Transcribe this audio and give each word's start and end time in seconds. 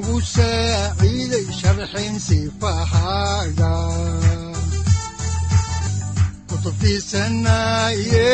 udanogu 0.00 0.20
saaciiday 0.34 1.46
sharxin 1.60 2.14
sifahaaga 2.26 3.72
kutubtiisanaye 6.48 8.28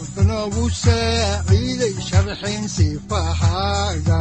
udanogu 0.00 0.64
saaciiday 0.82 1.94
sharxin 2.08 2.64
sifahaaga 2.76 4.20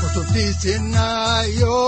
kutubtiisinayo 0.00 1.78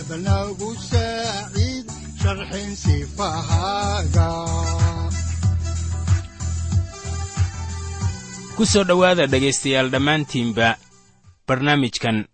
ebnagu 0.00 0.70
saaciid 0.90 1.86
sharxin 2.20 2.70
sifahaaga 2.82 4.28
ku 8.60 8.68
soo 8.68 8.84
dhowaada 8.84 9.24
dhegaystayaal 9.24 9.88
dhammaantiinba 9.88 10.76
barnaamijkan. 11.48 12.28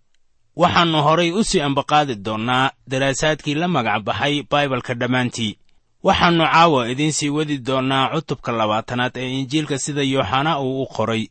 Waxaannu 0.58 0.98
horay 1.06 1.30
u 1.30 1.44
sii 1.46 1.60
ambaqaadi 1.62 2.14
doonnaa 2.26 2.70
daraasaadkii 2.90 3.54
la 3.54 3.68
magac 3.68 4.02
baxay 4.02 4.42
baibalka 4.50 4.94
dhammaantii. 4.98 5.58
Waxaannu 6.02 6.44
caawa 6.52 6.88
idiin 6.90 7.12
sii 7.12 7.30
wadi 7.30 7.58
doonnaa 7.58 8.10
cutubka 8.14 8.52
labaatanaad 8.52 9.14
ee 9.16 9.30
injiilka 9.38 9.78
sida 9.78 10.02
yooxana 10.02 10.58
uu 10.60 10.82
u 10.82 10.86
qoray 10.96 11.24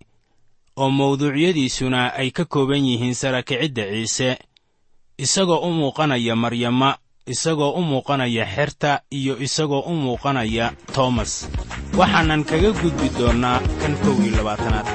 oo 0.77 0.89
mawduucyadiisuna 0.89 2.13
ay 2.16 2.31
ka 2.31 2.45
kooban 2.45 2.88
yihiin 2.88 3.16
sarakicidda 3.21 3.83
ciise 3.91 4.39
isagoo 5.17 5.59
u 5.67 5.71
muuqanaya 5.73 6.35
maryama 6.35 6.97
isagoo 7.27 7.71
u 7.79 7.81
muuqanaya 7.81 8.45
xerta 8.55 9.01
iyo 9.11 9.33
isagoo 9.45 9.79
u 9.91 9.93
muuqanaya 10.03 10.71
toomas 10.95 11.31
waxaanan 11.99 12.41
kaga 12.49 12.69
gudbi 12.81 13.07
doonnaa 13.19 13.59
kan 13.81 13.93
kow 14.03 14.15
iyo 14.25 14.31
labaatanaad 14.38 14.88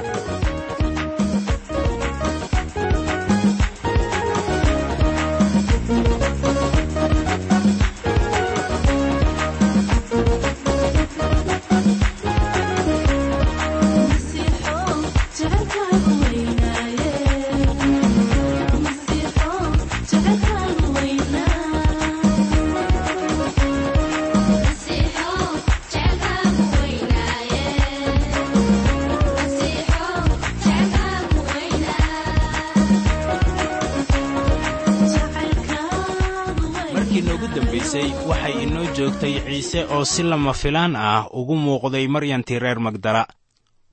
ciise 39.70 39.86
oo 39.94 40.04
si 40.04 40.22
lama 40.22 40.52
filaan 40.52 40.96
ah 40.96 41.26
ugu 41.30 41.54
muuqday 41.56 42.06
maryantii 42.08 42.58
reer 42.58 42.80
magdala. 42.80 43.26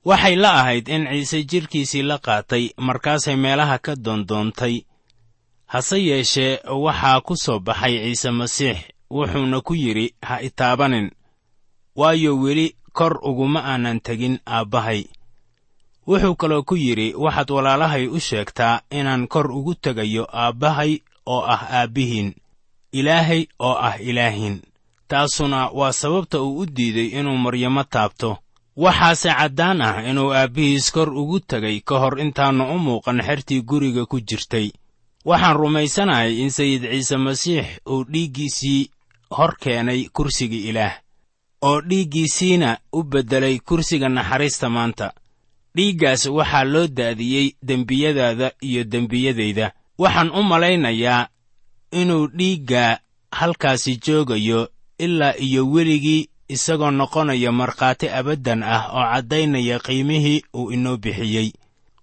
Waxay 0.04 0.36
la 0.36 0.50
ahayd 0.60 0.88
in 0.88 1.06
ciise 1.06 1.44
jidhkiisii 1.44 2.02
la 2.02 2.18
qaatay 2.18 2.64
markaasay 2.76 3.36
meelaha 3.36 3.78
ka 3.78 3.94
doondoontay 4.04 4.82
hase 5.66 5.96
yeeshee 6.08 6.58
waxaa 6.84 7.20
ku 7.20 7.36
soo 7.36 7.58
baxay 7.60 7.94
ciise 8.04 8.30
masiix 8.30 8.78
wuxuuna 9.10 9.60
ku 9.60 9.74
yidhi 9.74 10.14
ha 10.22 10.40
itaabanin 10.42 11.10
waayo 11.96 12.32
weli 12.42 12.76
kor 12.92 13.18
uguma 13.22 13.60
aanan 13.64 14.00
tegin 14.00 14.38
aabbahay 14.46 15.04
wuxuu 16.06 16.34
kaloo 16.34 16.62
ku 16.62 16.74
yidhi 16.76 17.14
waxaad 17.14 17.50
walaalahay 17.50 18.06
u 18.06 18.18
sheegtaa 18.20 18.80
inaan 18.90 19.28
kor 19.28 19.46
ugu 19.52 19.74
tegayo 19.74 20.24
aabbahay 20.32 20.98
oo 21.26 21.42
ah 21.54 21.62
aabbihiin 21.70 22.34
ilaahay 22.92 23.46
oo 23.58 23.74
ah 23.88 23.96
ilaahiin 24.00 24.62
taasuna 25.08 25.68
waa 25.78 25.92
sababta 25.92 26.40
uu 26.42 26.58
u 26.58 26.66
diiday 26.66 27.06
inuu 27.18 27.36
maryamo 27.36 27.84
taabto. 27.84 28.38
Waxaase 28.76 29.28
caddaan 29.38 29.80
ah 29.82 30.04
inuu 30.10 30.32
aabbihiis 30.34 30.92
kor 30.92 31.08
ugu 31.20 31.40
tegay 31.40 31.80
ka 31.80 31.98
hor 31.98 32.20
intaannu 32.20 32.64
u 32.74 32.78
muuqan 32.78 33.22
xertii 33.26 33.60
guriga 33.62 34.06
ku 34.06 34.20
jirtay. 34.20 34.70
Waxaan 35.24 35.56
rumaysanahay 35.56 36.38
in 36.42 36.50
sayid 36.50 36.82
ciise 36.90 37.16
masiix 37.16 37.66
uu 37.90 38.04
dhiiggiisii 38.04 38.90
hor 39.36 39.56
keenay 39.60 40.08
kursiga 40.12 40.56
ilaah 40.56 40.94
oo 41.62 41.80
dhiiggiisiina 41.80 42.78
u 42.92 43.02
beddelay 43.02 43.58
kursiga 43.58 44.08
naxariista 44.08 44.68
maanta. 44.70 45.12
Dhiiggaas 45.76 46.26
waxaa 46.26 46.64
loo 46.64 46.86
daadiyey 46.86 47.52
dembiyadaada 47.62 48.50
iyo 48.62 48.84
dembiyadayda 48.84 49.72
waxaan 49.98 50.30
u 50.30 50.42
malaynayaa 50.42 51.28
inuu 51.92 52.26
dhiigga 52.38 52.98
halkaasi 53.32 53.96
joogayo 54.06 54.68
ilaa 54.98 55.34
iyo 55.38 55.70
weligii 55.70 56.28
isagoo 56.48 56.90
noqonaya 56.90 57.52
markhaati 57.52 58.08
abaddan 58.08 58.62
ah 58.62 58.82
oo 58.96 59.04
caddaynaya 59.12 59.78
qiimihii 59.78 60.42
uu 60.54 60.70
inoo 60.72 60.96
bixiyey. 60.96 61.52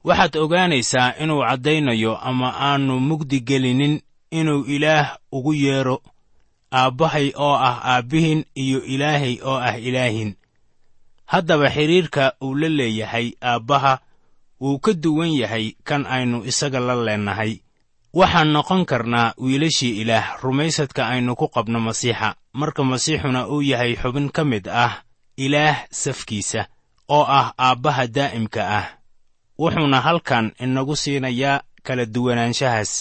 Waxaad 0.04 0.36
ogaanaysaa 0.38 1.14
inuu 1.24 1.42
caddaynayo 1.48 2.18
ama 2.18 2.54
aannu 2.60 3.00
mugdi 3.00 3.40
gelinin 3.40 4.02
inuu 4.32 4.64
ilaah 4.76 5.18
ugu 5.32 5.54
yeedho 5.54 6.02
aabbahay 6.72 7.32
oo 7.36 7.56
ah 7.56 7.78
aabbihin 7.92 8.46
iyo 8.56 8.84
ilaahay 8.86 9.36
oo 9.44 9.58
ah 9.58 9.78
ilaahin. 9.80 10.36
Haddaba 11.26 11.70
xidhiirka 11.70 12.34
uu 12.44 12.56
la 12.56 12.70
leeyahay 12.70 13.32
aabbaha 13.42 14.00
wuu 14.62 14.80
ka 14.80 14.94
duwan 14.94 15.34
yahay 15.34 15.74
kan 15.84 16.06
aynu 16.06 16.46
isaga 16.46 16.80
la 16.80 16.96
leennahay 17.06 17.60
waxaan 18.20 18.50
noqon 18.56 18.86
karnaa 18.86 19.34
wiilashii 19.44 20.02
ilaah 20.02 20.26
rumaysadka 20.44 21.08
aynu 21.08 21.36
ku 21.36 21.48
qabno 21.56 21.80
masiixa. 21.80 22.36
Marka 22.54 22.84
masiixuna 22.84 23.48
uu 23.48 23.62
yahay 23.62 23.96
xubin 24.02 24.30
ka 24.36 24.44
mid 24.52 24.68
ah 24.68 25.04
ilaah 25.38 25.78
safkiisa 25.92 26.62
oo 27.10 27.24
ah 27.40 27.48
aabbaha 27.58 28.08
daa'imka 28.08 28.62
ah. 28.80 28.86
Wuxuuna 29.60 30.00
halkan 30.02 30.52
inagu 30.60 30.96
siinayaa 30.96 31.64
kala 31.84 32.06
duwanaanshahaas. 32.06 32.92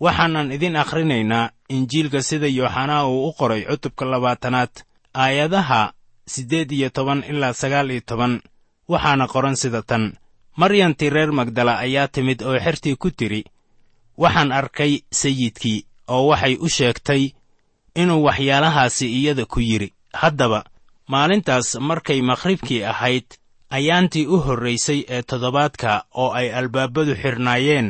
Waxaanan 0.00 0.52
idin 0.52 0.76
akhrinaynaa 0.76 1.50
injiilka 1.68 2.22
sida 2.22 2.46
yooxanaa 2.46 3.06
uu 3.06 3.28
u 3.28 3.32
qoray 3.38 3.62
cutubka 3.70 4.04
labaatanaad 4.04 4.70
aayadaha 5.14 5.92
siddeed 6.26 6.70
iyo 6.72 6.90
toban 6.90 7.24
ilaa 7.30 7.52
sagaal 7.52 7.90
iyo 7.90 8.00
toban. 8.06 8.42
Waxaana 8.88 9.26
qoran 9.26 9.56
sida 9.56 9.82
tan 9.82 10.12
maryantii 10.56 11.10
reer 11.10 11.32
magdala 11.32 11.78
ayaa 11.78 12.08
timid 12.08 12.42
oo 12.42 12.58
xertii 12.58 12.96
ku 12.96 13.10
tidhi 13.10 13.44
waxaan 14.16 14.52
arkay 14.52 14.92
sayidkii 15.20 15.86
oo 16.08 16.26
waxay 16.30 16.54
u 16.60 16.68
sheegtay 16.68 17.22
inuu 17.94 18.22
waxyaalahaasi 18.26 19.06
iyada 19.18 19.44
ku 19.46 19.60
yidhi. 19.60 19.92
Haddaba 20.12 20.64
maalintaas 21.08 21.76
markay 21.80 22.20
makhribkii 22.22 22.82
ahayd 22.84 23.26
ayaantii 23.70 24.26
u 24.26 24.36
horraysay 24.46 25.00
ee 25.08 25.22
toddobaadka 25.22 26.04
oo 26.14 26.30
ay 26.32 26.48
albaabadu 26.58 27.14
xidhnaayeen 27.22 27.88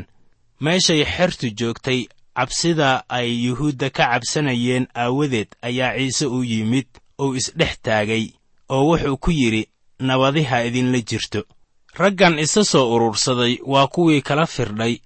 meeshay 0.61 1.05
xertu 1.05 1.47
joogtay 1.59 2.01
cabsida 2.37 3.05
ay 3.09 3.29
yuhuudda 3.47 3.91
ka 3.91 4.05
cabsanayeen 4.13 4.87
aawadeed 4.95 5.49
ayaa 5.63 5.97
ciise 5.99 6.27
u 6.27 6.43
yimid 6.45 6.87
uu 7.23 7.35
isdhex 7.35 7.75
taagay 7.83 8.25
oo 8.69 8.83
wuxuu 8.89 9.17
ku 9.17 9.31
yidhi 9.31 9.69
nabadiha 9.99 10.65
idinla 10.65 11.01
jirto. 11.09 11.43
Raggan 12.01 12.39
isa 12.39 12.65
soo 12.65 12.95
urursaday 12.95 13.59
waa 13.73 13.87
kuwii 13.87 14.23
kala 14.23 14.47
firdhay 14.47 14.99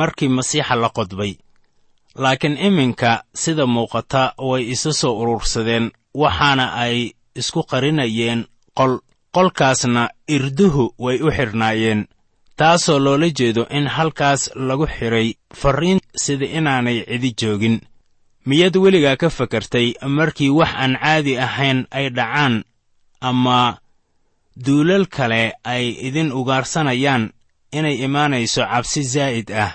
markii 0.00 0.28
masiixa 0.36 0.74
la 0.82 0.88
qodbay. 0.96 1.32
Laakiin 2.22 2.56
iminka 2.66 3.10
sida 3.42 3.64
muuqata 3.74 4.22
way 4.48 4.62
isa 4.74 4.92
soo 5.00 5.14
urursadeen 5.20 5.86
waxaana 6.22 6.66
ay 6.84 6.96
isku 7.40 7.60
qarinayeen 7.70 8.40
qol 8.78 8.92
qolkaasna 9.34 10.02
irduhu 10.34 10.84
way 11.04 11.16
u 11.22 11.28
xidhnaayeen 11.36 12.00
taasoo 12.58 12.98
loola 13.04 13.28
jeedo 13.38 13.62
in 13.78 13.86
halkaas 13.96 14.42
lagu 14.68 14.86
xidhay 14.96 15.28
farriin 15.60 16.00
sida 16.24 16.46
inaanay 16.58 16.98
cidi 17.10 17.30
joogin. 17.40 17.76
Miyaad 18.48 18.76
weligaa 18.84 19.16
ka 19.22 19.28
fakartay 19.38 19.86
markii 20.18 20.50
wax 20.58 20.72
aan 20.82 20.94
caadi 21.02 21.32
ahayn 21.46 21.78
ay 21.98 22.06
dhacaan 22.16 22.54
ama 23.28 23.58
duulal 24.66 25.04
kale 25.16 25.42
ay 25.64 25.84
idin 26.08 26.32
ugaarsanayaan 26.32 27.24
inay 27.78 27.96
imaanayso 28.06 28.62
cabsi 28.72 29.02
zaa'id 29.14 29.48
ah 29.64 29.72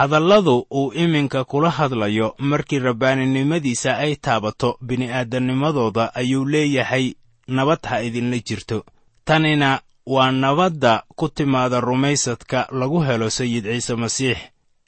hadalladu 0.00 0.66
uu 0.72 0.92
iminka 0.92 1.44
kula 1.44 1.70
hadlayo 1.70 2.34
markii 2.38 2.78
rabbaaninimadiisa 2.78 3.98
ay 3.98 4.14
taabato 4.16 4.78
bini'aadamnimadooda 4.86 6.14
ayuu 6.14 6.44
leeyahay 6.52 7.12
nabad 7.48 7.78
ha 7.90 8.00
idinla 8.02 8.38
jirto. 8.38 8.84
Tanina 9.24 9.80
waa 10.06 10.30
nabadda 10.32 11.02
ku 11.16 11.28
timaada 11.28 11.80
rumaysadka 11.80 12.68
lagu 12.72 13.00
helo 13.04 13.30
sayid 13.30 13.64
ciise 13.64 13.94
masiix 13.94 14.38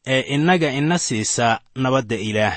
ee 0.06 0.20
innaga 0.35 0.73
ina 0.73 0.99
siisa 0.99 1.61
nabadda 1.76 2.17
ilaah. 2.17 2.56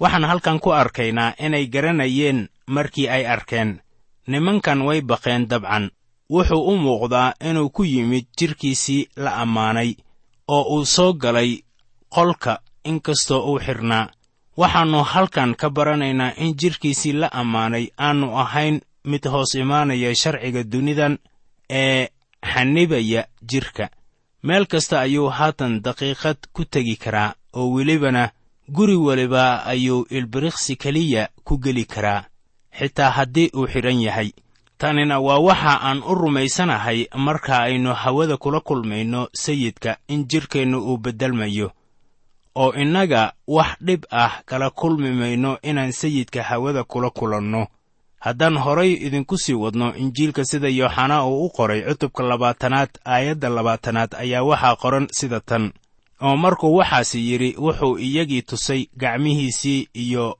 Waxaan 0.00 0.24
halkan 0.24 0.58
ku 0.58 0.72
arkaynaa 0.74 1.34
inay 1.38 1.66
garanayeen 1.66 2.48
markii 2.66 3.08
ay 3.08 3.26
arkeen 3.26 3.78
nimankan 4.26 4.82
way 4.82 5.00
baqeen 5.00 5.46
dabcan. 5.48 5.90
Wuxuu 6.30 6.66
u 6.70 6.76
muuqdaa 6.76 7.34
inuu 7.48 7.70
ku 7.70 7.84
yimid 7.84 8.26
jidhkiisii 8.38 9.08
la 9.16 9.36
ammaanay 9.42 9.94
oo 10.48 10.62
uu 10.74 10.84
soo 10.84 11.12
galay 11.12 11.62
qolka 12.14 12.52
inkastoo 12.84 13.40
uu 13.52 13.58
xidhnaa 13.66 14.10
waxaannu 14.60 15.00
halkan 15.12 15.54
ka 15.60 15.70
baranaynaa 15.70 16.32
in 16.36 16.54
jidhkiisii 16.60 17.12
la 17.12 17.28
ammaanay 17.32 17.86
aannu 17.98 18.26
ahayn 18.42 18.80
mid 19.04 19.24
hoos 19.32 19.54
imaanaya 19.54 20.14
sharciga 20.14 20.62
dunidan 20.72 21.18
ee 21.70 22.08
xanibaya 22.52 23.22
jidhka 23.50 23.88
meel 24.42 24.66
kasta 24.66 25.00
ayuu 25.00 25.28
haatan 25.38 25.80
daqiiqad 25.84 26.36
ku 26.52 26.64
tegi 26.64 26.96
karaa 26.96 27.34
oo 27.58 27.70
welibana 27.74 28.30
guri 28.68 28.96
weliba 28.96 29.64
ayuu 29.72 30.06
ilbiriqsi 30.10 30.76
keliya 30.76 31.28
ku 31.44 31.58
geli 31.58 31.84
karaa. 31.84 32.24
Xitaa 32.78 33.10
haddii 33.10 33.50
uu 33.56 33.66
xidhan 33.66 34.00
yahay 34.02 34.30
tanina 34.78 35.20
waa 35.20 35.38
waxa 35.38 35.80
aan 35.82 36.02
u 36.02 36.14
rumaysanahay 36.14 37.06
marka 37.16 37.58
aynu 37.62 37.94
hawada 37.94 38.36
kula 38.36 38.60
kulmayno 38.60 39.28
sayidka 39.32 39.96
in 40.08 40.24
jidhkeennu 40.30 40.78
uu 40.78 40.98
beddelmayo 40.98 41.70
oo 42.54 42.72
innaga 42.72 43.32
wax 43.46 43.76
dhib 43.80 44.04
ah 44.10 44.42
kala 44.44 44.70
kulmi 44.70 45.10
mayno 45.10 45.58
inaan 45.62 45.92
sayidka 45.92 46.42
hawada 46.42 46.84
kula 46.84 47.10
kulanno. 47.10 47.66
Haddaan 48.20 48.56
horay 48.58 48.92
idinku 48.92 49.38
sii 49.38 49.54
wadno 49.54 49.94
injiilka 49.96 50.44
sida 50.44 50.68
yooxanaa 50.68 51.24
uu 51.26 51.44
u 51.46 51.50
qoray 51.50 51.82
cutubka 51.82 52.22
labaatanaad 52.22 52.90
aayadda 53.04 53.48
labaatanaad 53.48 54.14
ayaa 54.14 54.42
waxaa 54.42 54.76
qoran 54.76 55.06
sida 55.10 55.40
tan. 55.40 55.72
Oo 56.22 56.36
markuu 56.36 56.76
waxaasi 56.76 57.18
yidhi 57.30 57.54
wuxuu 57.58 57.98
iyagii 57.98 58.42
tusay 58.42 58.86
gacmihiisii 58.96 59.88
iyo 59.94 60.38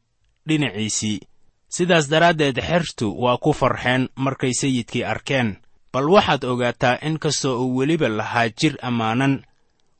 dhinaciisii. 0.48 1.20
Sidaas 1.68 2.08
daraaddeed 2.10 2.60
xertu 2.60 3.22
waa 3.22 3.36
ku 3.36 3.52
farxeen 3.52 4.08
markay 4.16 4.52
sayidkii 4.52 5.04
arkeen. 5.04 5.56
Bal 5.92 6.08
waxaad 6.10 6.44
ogaataa 6.44 6.98
in 7.02 7.18
kastoo 7.18 7.64
uu 7.64 7.76
weliba 7.76 8.08
lahaa 8.08 8.48
jir 8.48 8.76
ammaanan 8.82 9.42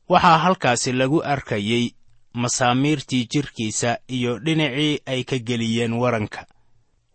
waxaa 0.09 0.39
halkaasi 0.39 0.93
lagu 0.93 1.23
arkayey 1.25 1.91
masaamiirtii 2.35 3.27
jidhkiisa 3.33 3.99
iyo 4.09 4.39
dhinacii 4.39 5.01
ay 5.07 5.25
ka 5.25 5.39
geliyeen 5.39 5.93
waranka. 5.93 6.47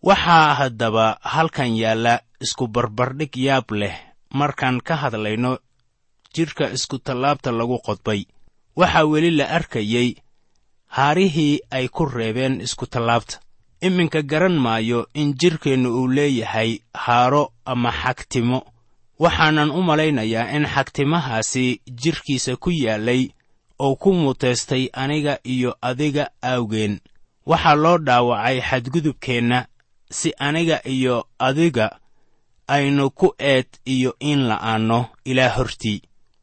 Waxaa 0.04 0.54
haddaba 0.54 1.18
halkan 1.22 1.75
yaalla 1.78 2.19
isku 2.42 2.68
barbardhig 2.68 3.38
yaab 3.38 3.72
leh 3.72 3.96
markaan 4.34 4.81
ka 4.81 4.96
hadlayno 4.96 5.58
jidhka 6.36 6.69
iskutallaabta 6.72 7.52
lagu 7.52 7.80
qodbay. 7.86 8.25
Waxaa 8.75 9.06
weli 9.06 9.31
la 9.31 9.50
arkayey 9.50 10.16
haarihii 10.88 11.60
ay 11.72 11.88
ku 11.88 12.06
reebeen 12.06 12.62
iskutallaabta 12.62 13.40
iminka 13.81 14.22
garan 14.22 14.58
maayo 14.66 15.08
in 15.13 15.34
jidhkeennu 15.40 15.90
uu 16.00 16.08
leeyahay 16.08 16.80
haaro 16.94 17.54
ama 17.66 17.92
xagtimo. 17.92 18.62
Waxaanan 19.20 19.72
u 19.72 19.81
malaynayaa 19.81 20.52
in 20.56 20.66
xagtimahaasi 20.68 21.81
jidhkiisa 22.04 22.56
ku 22.56 22.70
yaallay 22.72 23.30
oo 23.79 23.95
ku 23.95 24.13
muteystay 24.13 24.89
aniga 24.94 25.39
iyo 25.44 25.75
adiga 25.81 26.29
aawgeen 26.44 27.00
waxaa 27.45 27.75
loo 27.75 27.97
dhaawacay 27.97 28.62
xadgudubkeenna 28.62 29.65
si 30.12 30.33
aniga 30.39 30.81
iyo 30.88 31.25
adiga 31.39 32.00
aynu 32.68 33.09
ku 33.09 33.33
eed 33.39 33.68
iyo 33.85 34.15
in 34.19 34.39
la'aanno 34.50 35.06
ilaa 35.25 35.50
hortii. 35.50 36.01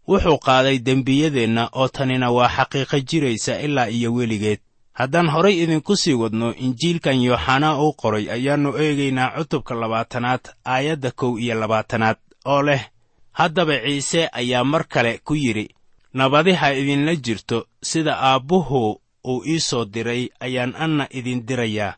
Wuxuu 0.09 0.39
qaaday 0.39 0.79
dembiyadeenna 0.79 1.69
oo 1.73 1.89
tanina 1.89 2.31
waa 2.31 2.49
xaqiiqo 2.57 3.01
jiraysa 3.01 3.61
ilaa 3.61 3.87
iyo 3.89 4.15
weligeed. 4.15 4.59
Haddaan 4.93 5.29
horay 5.31 5.63
idinku 5.63 5.97
sii 5.97 6.13
wadno 6.15 6.55
injiilkan 6.55 7.23
yooxanaa 7.23 7.79
uu 7.83 7.93
qoray 7.93 8.31
ayaannu 8.31 8.71
eegaynaa 8.79 9.31
cutubka 9.37 9.75
labaatanaad 9.75 10.41
aayadda 10.65 11.11
kow 11.11 11.39
iyo 11.39 11.55
labaatanaad 11.61 12.17
oo 12.45 12.63
leh 12.63 12.83
haddaba 13.33 13.79
ciise 13.85 14.29
ayaa 14.33 14.65
mar 14.65 14.85
kale 14.89 15.19
ku 15.25 15.35
yidhi 15.35 15.69
nabadiha 16.15 16.73
idinla 16.75 17.15
jirto 17.17 17.67
sida 17.83 18.19
aabbuhu 18.19 19.01
uu 19.27 19.43
ii 19.47 19.61
soo 19.61 19.85
diray 19.85 20.29
ayaan 20.41 20.75
anna 20.79 21.07
idin 21.11 21.47
dirayaa. 21.47 21.95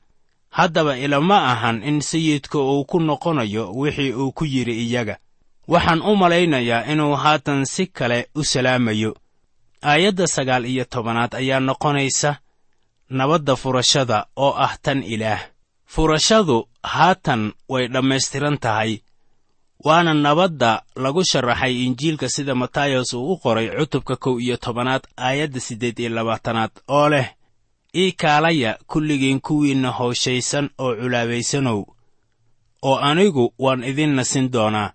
Haddaba 0.51 0.99
ilama 0.99 1.39
ahan 1.53 1.83
in 1.83 2.01
sayidka 2.01 2.59
uu 2.59 2.85
ku 2.85 3.01
noqonayo 3.01 3.73
wixii 3.73 4.13
uu 4.13 4.33
ku 4.33 4.45
yidhi 4.45 4.73
iyaga. 4.87 5.17
Waxaan 5.69 6.03
u 6.03 6.17
malaynayaa 6.17 6.85
inuu 6.93 7.15
haatan 7.17 7.65
si 7.65 7.87
kale 7.87 8.29
u 8.35 8.45
salaamayo. 8.45 9.17
Aayadda 9.83 10.27
sagaal 10.27 10.65
iyo 10.67 10.85
tobanaad 10.85 11.35
ayaa 11.35 11.61
noqonaysa 11.61 12.37
nabadda 13.11 13.57
furashada 13.57 14.27
oo 14.37 14.55
ah 14.57 14.77
tan 14.83 15.03
ilaah. 15.03 15.41
Furashadu 15.87 16.69
haatan 16.83 17.53
way 17.69 17.89
dhammaystiran 17.89 18.59
tahay 18.59 19.01
waana 19.87 20.13
nabadda 20.25 20.71
lagu 21.03 21.23
sharaxay 21.31 21.75
injiilka 21.87 22.29
sida 22.35 22.55
matayos 22.63 23.11
uu 23.15 23.33
u 23.33 23.37
qoray 23.43 23.69
cutubka 23.79 24.15
kow 24.17 24.35
iyo 24.45 24.57
tobanaad 24.65 25.03
aayadda 25.27 25.61
siddeed 25.67 25.99
iyo 25.99 26.11
labaatanaad 26.17 26.71
oo 26.97 27.09
leh 27.09 27.27
ii 28.03 28.13
kaalaya 28.13 28.79
kulligiin 28.91 29.41
kuwiinna 29.47 29.91
hooshaysan 29.99 30.67
oo 30.79 30.95
culaabaysanow 31.01 31.81
oo 32.89 32.97
anigu 33.09 33.45
waan 33.59 33.85
idin 33.91 34.13
nasin 34.19 34.51
doonaa. 34.53 34.93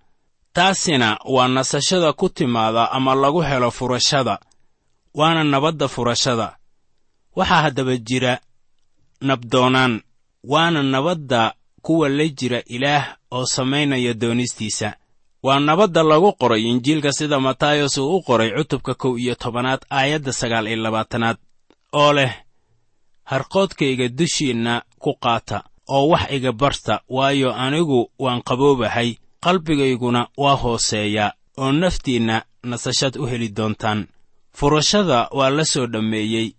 Taasina 0.53 1.17
waa 1.25 1.47
nasashada 1.47 2.13
ku 2.13 2.29
timaada 2.29 2.91
ama 2.91 3.15
lagu 3.15 3.41
helo 3.41 3.71
furashada 3.71 4.39
waana 5.13 5.43
nabadda 5.43 5.87
furashada. 5.87 6.47
Waxaa 7.35 7.61
haddaba 7.61 7.97
jira 7.97 8.33
nabdoonaan 9.21 10.01
waana 10.43 10.83
nabadda 10.83 11.53
kuwa 11.81 12.09
la 12.09 12.27
jira 12.27 12.61
ilaah 12.65 13.15
oo 13.31 13.45
samaynaya 13.45 14.13
doonistiisa. 14.13 14.93
Waa 15.43 15.59
nabadda 15.59 16.03
lagu 16.03 16.33
qoray 16.33 16.61
injiilka 16.63 17.11
sida 17.11 17.39
matayos 17.39 17.97
uu 17.97 18.15
u 18.17 18.21
qoray 18.21 18.51
cutubka 18.57 18.93
kow 18.93 19.17
iyo 19.17 19.35
tobanaad 19.35 19.81
aayadda 19.89 20.33
sagaal 20.33 20.67
iyo 20.67 20.75
labaatanaad 20.77 21.37
oo 21.93 22.13
leh 22.13 22.33
harqoodkayga 23.23 24.07
dushiinna 24.09 24.81
ku 24.99 25.13
qaata 25.23 25.63
oo 25.89 26.07
wax 26.09 26.31
iga 26.31 26.51
barta 26.51 27.01
waayo 27.09 27.53
anigu 27.55 28.11
waan 28.19 28.41
qaboobahay 28.41 29.15
qalbigayguna 29.43 30.27
waa 30.37 30.55
hooseeya 30.55 31.33
oo 31.57 31.71
naftiinna 31.71 32.43
nasashad 32.63 33.15
u 33.19 33.25
heli 33.25 33.49
doontaan. 33.49 34.07
Furashada 34.53 35.27
waa 35.31 35.49
la 35.49 35.65
soo 35.65 35.87
dhammeeyey. 35.87 36.53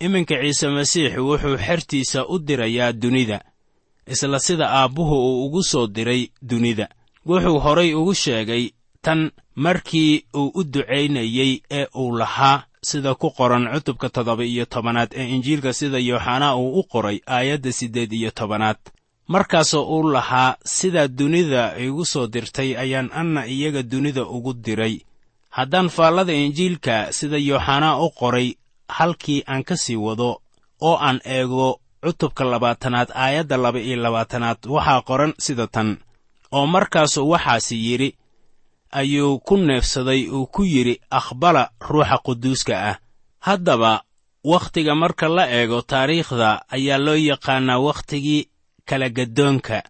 Iminka 0.00 0.34
ciise 0.42 0.68
masiix 0.68 1.16
wuxuu 1.18 1.56
xertiisa 1.56 2.26
u 2.28 2.38
dirayaa 2.38 2.92
dunida 2.92 3.40
isla 4.12 4.38
sida 4.40 4.66
aabbuhu 4.70 5.14
uu 5.14 5.44
ugu 5.46 5.62
soo 5.62 5.86
diray 5.86 6.22
dunida. 6.42 6.88
Wuxuu 7.26 7.58
horay 7.64 7.94
ugu 7.94 8.14
sheegay 8.14 8.70
tan 9.02 9.30
markii 9.54 10.24
uu 10.34 10.50
u 10.54 10.64
ducaynayey 10.64 11.62
ee 11.70 11.86
uu 11.94 12.16
lahaa 12.18 12.62
sida 12.82 13.14
ku 13.14 13.30
qoran 13.30 13.68
cutubka 13.72 14.08
toddoba 14.08 14.44
iyo 14.44 14.64
tobanaad 14.64 15.10
ee 15.16 15.28
injiilka 15.34 15.72
sida 15.72 15.98
yooxanaa 15.98 16.56
uu 16.56 16.78
u 16.80 16.82
qoray 16.92 17.18
aayadda 17.26 17.72
siddeed 17.72 18.12
iyo 18.12 18.30
tobanaad. 18.30 18.76
Markaasoo 19.28 19.84
uu 19.94 20.10
lahaa 20.12 20.56
sidaa 20.64 21.08
dunida 21.08 21.78
igu 21.78 22.04
soo 22.04 22.26
dirtay 22.26 22.76
ayaan 22.76 23.10
anna 23.12 23.46
iyaga 23.46 23.82
dunida 23.82 24.22
ugu 24.26 24.52
diray. 24.54 24.96
Haddaan 25.50 25.88
faallada 25.88 26.32
injiilka 26.32 27.12
sida 27.12 27.36
yooxanaa 27.38 27.98
u 28.04 28.10
qoray 28.10 28.48
halkii 28.88 29.42
aan 29.46 29.62
ka 29.64 29.76
sii 29.76 29.96
wado 29.96 30.40
oo 30.80 30.96
aan 30.96 31.20
eego 31.24 31.80
cutubka 32.02 32.44
labaatanaad 32.44 33.08
aayadda 33.14 33.56
laba 33.56 33.80
iyo 33.80 33.96
labaatanaad 33.96 34.58
waxaa 34.66 35.00
qoran 35.08 35.32
sida 35.38 35.66
tan. 35.66 35.98
Oo 36.52 36.66
markaasuu 36.66 37.28
waxaasi 37.30 37.76
yidhi 37.86 38.10
ayuu 38.90 39.38
ku 39.38 39.56
neefsaday 39.56 40.28
uu 40.28 40.46
ku 40.46 40.62
yidhi 40.64 41.00
aqbala 41.10 41.70
ruuxa 41.88 42.18
quduuska 42.26 42.74
ah 42.90 42.96
haddaba 43.46 44.02
wakhtiga 44.44 44.94
marka 44.94 45.28
la 45.28 45.44
eego 45.58 45.82
taariikhda 45.82 46.48
ayaa 46.76 46.98
loo 46.98 47.14
yaqaannaa 47.30 47.78
wakhtigii 47.86 48.48
kala 48.88 49.08
gaddoonka 49.08 49.82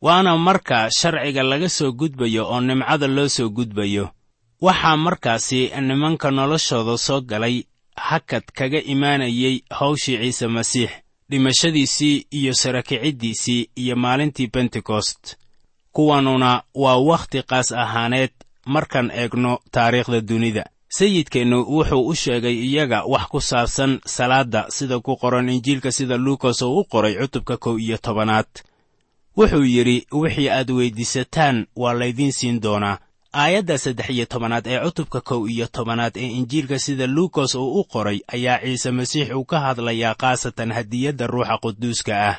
waana 0.00 0.36
marka 0.36 0.90
sharciga 0.98 1.42
laga 1.42 1.68
soo 1.68 1.92
gudbayo 1.92 2.42
oo 2.52 2.60
nimcada 2.60 3.06
loo 3.06 3.28
soo 3.28 3.48
gudbayo. 3.48 4.08
Waxaa 4.60 4.96
markaasi 4.96 5.60
nimanka 5.80 6.30
noloshooda 6.30 6.98
soo 6.98 7.20
galay 7.20 7.56
hakad 7.96 8.42
kaga 8.54 8.80
imaanayay 8.92 9.62
hawshii 9.70 10.18
ciise 10.18 10.46
masiix 10.46 10.90
dhimashadiisii 11.30 12.26
iyo 12.30 12.54
sarakiciddiisii 12.54 13.68
iyo 13.76 13.96
maalintii 13.96 14.46
bentekost 14.46 15.36
kuwanuna 15.92 16.62
waa 16.74 16.96
wakhti 16.96 17.42
qaas 17.42 17.72
ahaaneed 17.72 18.30
markaan 18.66 19.10
eegno 19.10 19.58
taariikhda 19.70 20.20
dunida. 20.20 20.64
Sayidkeennu 20.88 21.58
wuxuu 21.68 22.06
u 22.08 22.14
sheegay 22.14 22.54
iyaga 22.68 23.02
wax 23.04 23.26
ku 23.28 23.40
saabsan 23.40 24.00
salaadda 24.06 24.66
sida 24.68 25.00
ku 25.00 25.16
qoran 25.16 25.48
injiilka 25.48 25.92
sida 25.92 26.16
luukas 26.16 26.62
oo 26.62 26.80
u 26.80 26.84
qoray 26.84 27.14
cutubka 27.14 27.56
kow 27.56 27.78
iyo 27.78 27.98
tobanaad. 27.98 28.46
Wuxuu 29.36 29.64
yidhi 29.64 30.06
wixii 30.12 30.48
aad 30.50 30.70
weyddiisataan 30.70 31.66
waa 31.76 31.92
laydiin 31.94 32.32
siin 32.32 32.60
doonaa 32.62 32.98
aayadda 33.32 33.78
saddex 33.78 34.08
iyo 34.10 34.24
tobanaad 34.26 34.66
ee 34.66 34.80
cutubka 34.84 35.20
kow 35.20 35.48
iyo 35.48 35.66
tobanaad 35.66 36.16
ee 36.16 36.26
injiilka 36.38 36.78
sida 36.78 37.06
luukas 37.06 37.54
uu 37.54 37.80
u 37.80 37.84
qoray 37.84 38.20
ayaa 38.28 38.58
ciise 38.64 38.90
masiix 38.90 39.30
uu 39.34 39.44
ka 39.44 39.60
hadlayaa 39.60 40.14
khaasatan 40.14 40.72
hadiyadda 40.72 41.26
ruuxa 41.26 41.58
quduuska 41.62 42.14
ah 42.28 42.36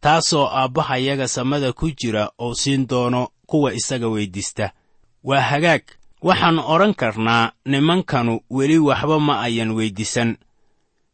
taasoo 0.00 0.46
aabbahayaga 0.46 1.28
samada 1.28 1.72
ku 1.72 1.90
jira 1.90 2.30
oo 2.38 2.54
siin 2.54 2.86
doono 2.88 3.28
kuwa 3.46 3.74
isaga 3.74 4.08
weyddiista 4.08 4.70
waa 5.24 5.40
hagaag 5.40 5.82
waxaan 6.22 6.58
odhan 6.58 6.94
karnaa 6.94 7.52
nimankanu 7.64 8.40
weli 8.50 8.78
waxba 8.78 9.18
ma 9.20 9.40
ayan 9.40 9.70
weyddiisan 9.70 10.36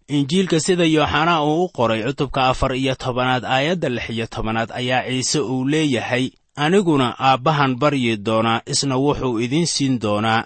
injiilka 0.08 0.60
sida 0.60 0.84
yooxanaa 0.84 1.42
uu 1.44 1.64
u 1.64 1.68
qoray 1.68 2.02
cutubka 2.02 2.40
afar 2.48 2.72
iyo 2.76 2.94
tobanaad 2.94 3.44
aayadda 3.44 3.88
lix 3.88 4.10
iyo 4.10 4.26
tobanaad 4.26 4.70
ayaa 4.72 5.02
ciise 5.08 5.40
uu 5.40 5.64
leeyahay 5.68 6.30
aniguna 6.64 7.06
aabbahan 7.28 7.72
baryi 7.80 8.12
doonaa 8.26 8.60
isna 8.72 8.96
wuxuu 9.04 9.38
idiin 9.44 9.66
siin 9.66 9.94
doonaa 10.02 10.44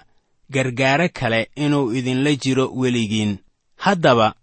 gargaare 0.55 1.09
kale 1.09 1.41
inuu 1.65 1.93
idinla 1.99 2.33
jiro 2.43 2.67
weligiin 2.81 3.33
haddaba 3.85 4.35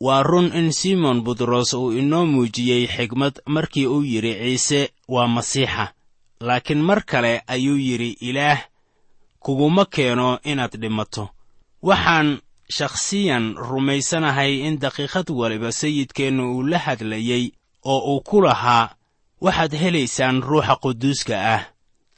waa 0.00 0.22
run 0.22 0.48
in 0.60 0.72
simon 0.72 1.22
butros 1.24 1.74
uu 1.74 1.92
inoo 1.92 2.26
muujiyey 2.26 2.86
xigmad 2.86 3.34
markii 3.46 3.86
uu 3.86 4.02
yidhi 4.02 4.32
ciise 4.34 4.90
waa 5.08 5.26
masiixa. 5.26 5.92
Laakiin 6.40 6.82
mar 6.82 7.02
kale 7.10 7.42
ayuu 7.46 7.76
yidhi 7.78 8.10
ilaah 8.20 8.60
kuguma 9.40 9.84
keeno 9.84 10.38
inaad 10.44 10.76
dhimato. 10.80 11.28
Waxaan 11.82 12.38
shakhsiyan 12.76 13.54
rumaysanahay 13.68 14.52
in 14.68 14.78
daqiiqad 14.78 15.30
waliba 15.30 15.72
sayidkeennu 15.72 16.44
uu 16.56 16.62
la 16.62 16.78
hadlayey 16.78 17.44
oo 17.84 17.98
uu 18.14 18.20
ku 18.20 18.40
lahaa 18.42 18.90
waxaad 19.44 19.72
helaysaan 19.82 20.42
ruuxa 20.42 20.76
quduuska 20.82 21.34
ah 21.54 21.62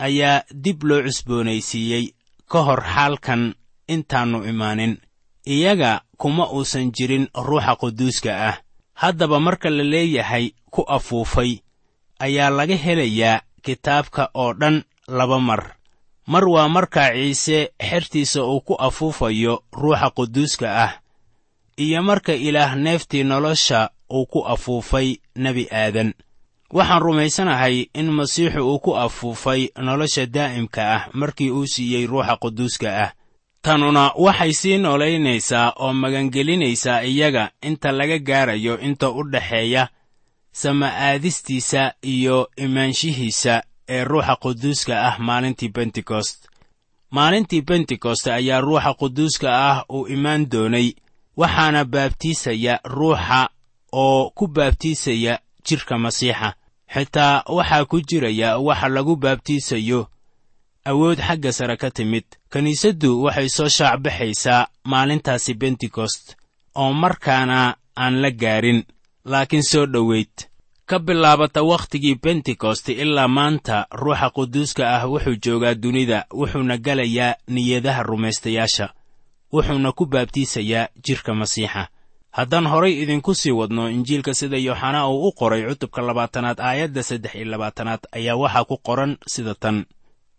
ayaa 0.06 0.42
dib 0.64 0.82
loo 0.88 1.02
cusboonaysiiyey 1.02 2.04
ka 2.50 2.62
hor 2.66 2.82
xaalkan 2.94 3.54
intaannu 3.88 4.44
imaanin. 4.50 4.94
Iyaga 5.46 6.00
kuma 6.20 6.44
uusan 6.52 6.92
jirin 6.96 7.26
ruuxa 7.34 7.76
quduuska 7.80 8.30
ah. 8.48 8.56
Haddaba 8.94 9.40
marka 9.40 9.70
la 9.70 9.82
leeyahay 9.84 10.50
ku 10.70 10.82
afuufay 10.96 11.58
ayaa 12.18 12.50
laga 12.50 12.76
helayaa 12.76 13.42
kitaabka 13.62 14.30
oo 14.34 14.52
dhan 14.60 14.84
laba 15.08 15.38
mar. 15.40 15.62
Mar 16.26 16.44
waa 16.48 16.68
markaa 16.68 17.10
ciise 17.14 17.72
xertiisa 17.88 18.44
uu 18.44 18.60
ku 18.60 18.75
afuufayo 18.78 19.62
ruuxa 19.72 20.10
quduuska 20.16 20.66
ah 20.84 20.92
iyo 21.76 22.02
marka 22.02 22.32
ilaah 22.32 22.76
neeftii 22.76 23.25
nolosha 23.25 23.90
uu 24.10 24.26
ku 24.26 24.40
afuufay 24.46 25.16
nebi 25.37 25.66
aadan 25.72 26.12
waxaan 26.72 27.02
rumaysanahay 27.02 27.87
in 27.94 28.10
masiixu 28.12 28.60
uu 28.70 28.78
ku 28.78 28.96
afuufay 28.96 29.68
nolosha 29.78 30.26
daa'imka 30.26 30.82
ah 30.96 31.02
markii 31.12 31.50
uu 31.50 31.66
siiyey 31.66 32.06
ruuxa 32.06 32.37
quduuska 32.37 32.88
ah. 33.04 33.12
Tanuna 33.62 34.12
waxay 34.16 34.52
sii 34.52 34.78
noolaynaysaa 34.78 35.72
oo 35.76 35.92
magangelinaysaa 35.92 37.02
iyaga 37.02 37.50
inta 37.62 37.92
laga 37.92 38.18
gaarayo 38.18 38.78
inta 38.80 39.10
u 39.10 39.22
dhexeeya 39.32 39.88
sama'aadistiisa 40.52 41.92
iyo 42.02 42.50
imaanshihiisa 42.56 43.62
ee 43.88 44.04
ruuxa 44.04 44.37
quduuska 44.37 44.94
ah 45.08 45.18
maalintii 45.18 45.68
bentekost 45.68 46.48
maalintii 47.10 47.62
bentekost 47.62 48.26
ayaa 48.26 48.60
ruuxa 48.60 48.94
quduuska 48.94 49.48
ah 49.70 49.84
uu 49.92 50.06
imaan 50.06 50.50
doonay 50.50 50.92
waxaana 51.37 51.84
baabtiisaya 51.84 52.80
ruuxa 52.84 53.48
oo 53.92 54.30
ku 54.30 54.46
baabtiisaya 54.48 55.38
jidhka 55.68 55.98
masiixa. 55.98 56.54
Xitaa 56.94 57.42
waxaa 57.56 57.84
ku 57.84 58.00
jiraya 58.08 58.58
waxa 58.58 58.88
lagu 58.88 59.16
baabtiisayo. 59.16 60.00
Awood 60.84 61.18
xagga 61.20 61.52
sare 61.52 61.76
ka 61.76 61.90
timid. 61.90 62.25
Kiniisaddu 62.52 63.22
waxay 63.25 63.48
soo 63.48 63.68
shaacbaxaysaa 63.68 64.66
maalintaasi 64.84 65.54
bentekost 65.54 66.37
oo 66.75 66.92
markaana 66.92 67.76
aan 67.96 68.14
la 68.22 68.30
gaarin 68.30 68.80
laakiin 69.25 69.62
soo 69.62 69.87
dhoweyd. 69.87 70.34
Ka 70.88 70.98
bilaabata 70.98 71.62
wakhtigii 71.62 72.14
bentekost 72.25 72.88
ilaa 72.88 73.28
maanta 73.28 73.87
ruuxa 73.92 74.30
quduuska 74.30 74.82
ah 74.96 75.04
wuxuu 75.10 75.37
joogaa 75.44 75.75
dunida 75.75 76.25
wuxuuna 76.32 76.76
gelayaa 76.78 77.34
niyadaha 77.48 78.02
rumaystayaasha 78.02 78.87
wuxuuna 79.52 79.92
ku 79.92 80.06
baabtiisayaa 80.06 80.88
jidhka 81.04 81.34
masiixa 81.34 81.88
haddaan 82.38 82.66
horay 82.73 82.95
idinku 83.02 83.35
sii 83.35 83.50
wadno 83.61 83.90
injiilka 83.90 84.33
sida 84.35 84.57
yooxanaa 84.66 85.09
uu 85.12 85.28
u 85.28 85.33
qoray 85.38 85.62
cutubka 85.68 86.00
labaatanaad 86.09 86.59
aayadda 86.68 87.02
saddex 87.09 87.35
iyo 87.35 87.45
labaatanaad 87.52 88.00
ayaa 88.16 88.37
waxaa 88.42 88.64
ku 88.71 88.76
qoran 88.87 89.12
sida 89.33 89.54
tan. 89.62 89.76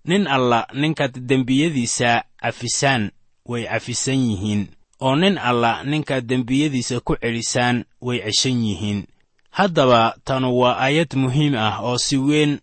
Nin 0.09 0.27
alla 0.27 0.59
ninkaad 0.81 1.13
dembiyadiisa 1.29 2.23
cafisaan 2.41 3.03
way 3.49 3.63
cafisan 3.71 4.19
yihiin. 4.29 4.61
Oo 5.05 5.15
nin 5.15 5.37
alla 5.37 5.83
ninkaad 5.83 6.23
dembiyadiisa 6.31 6.99
ku 7.07 7.13
celisaan 7.21 7.85
way 8.01 8.19
ceshan 8.25 8.63
yihiin. 8.67 8.99
Haddaba 9.57 10.15
tanu 10.25 10.47
waa 10.59 10.77
aayad 10.85 11.11
muhiim 11.15 11.55
ah 11.55 11.79
oo 11.83 11.97
si 11.97 12.17
weyn 12.17 12.59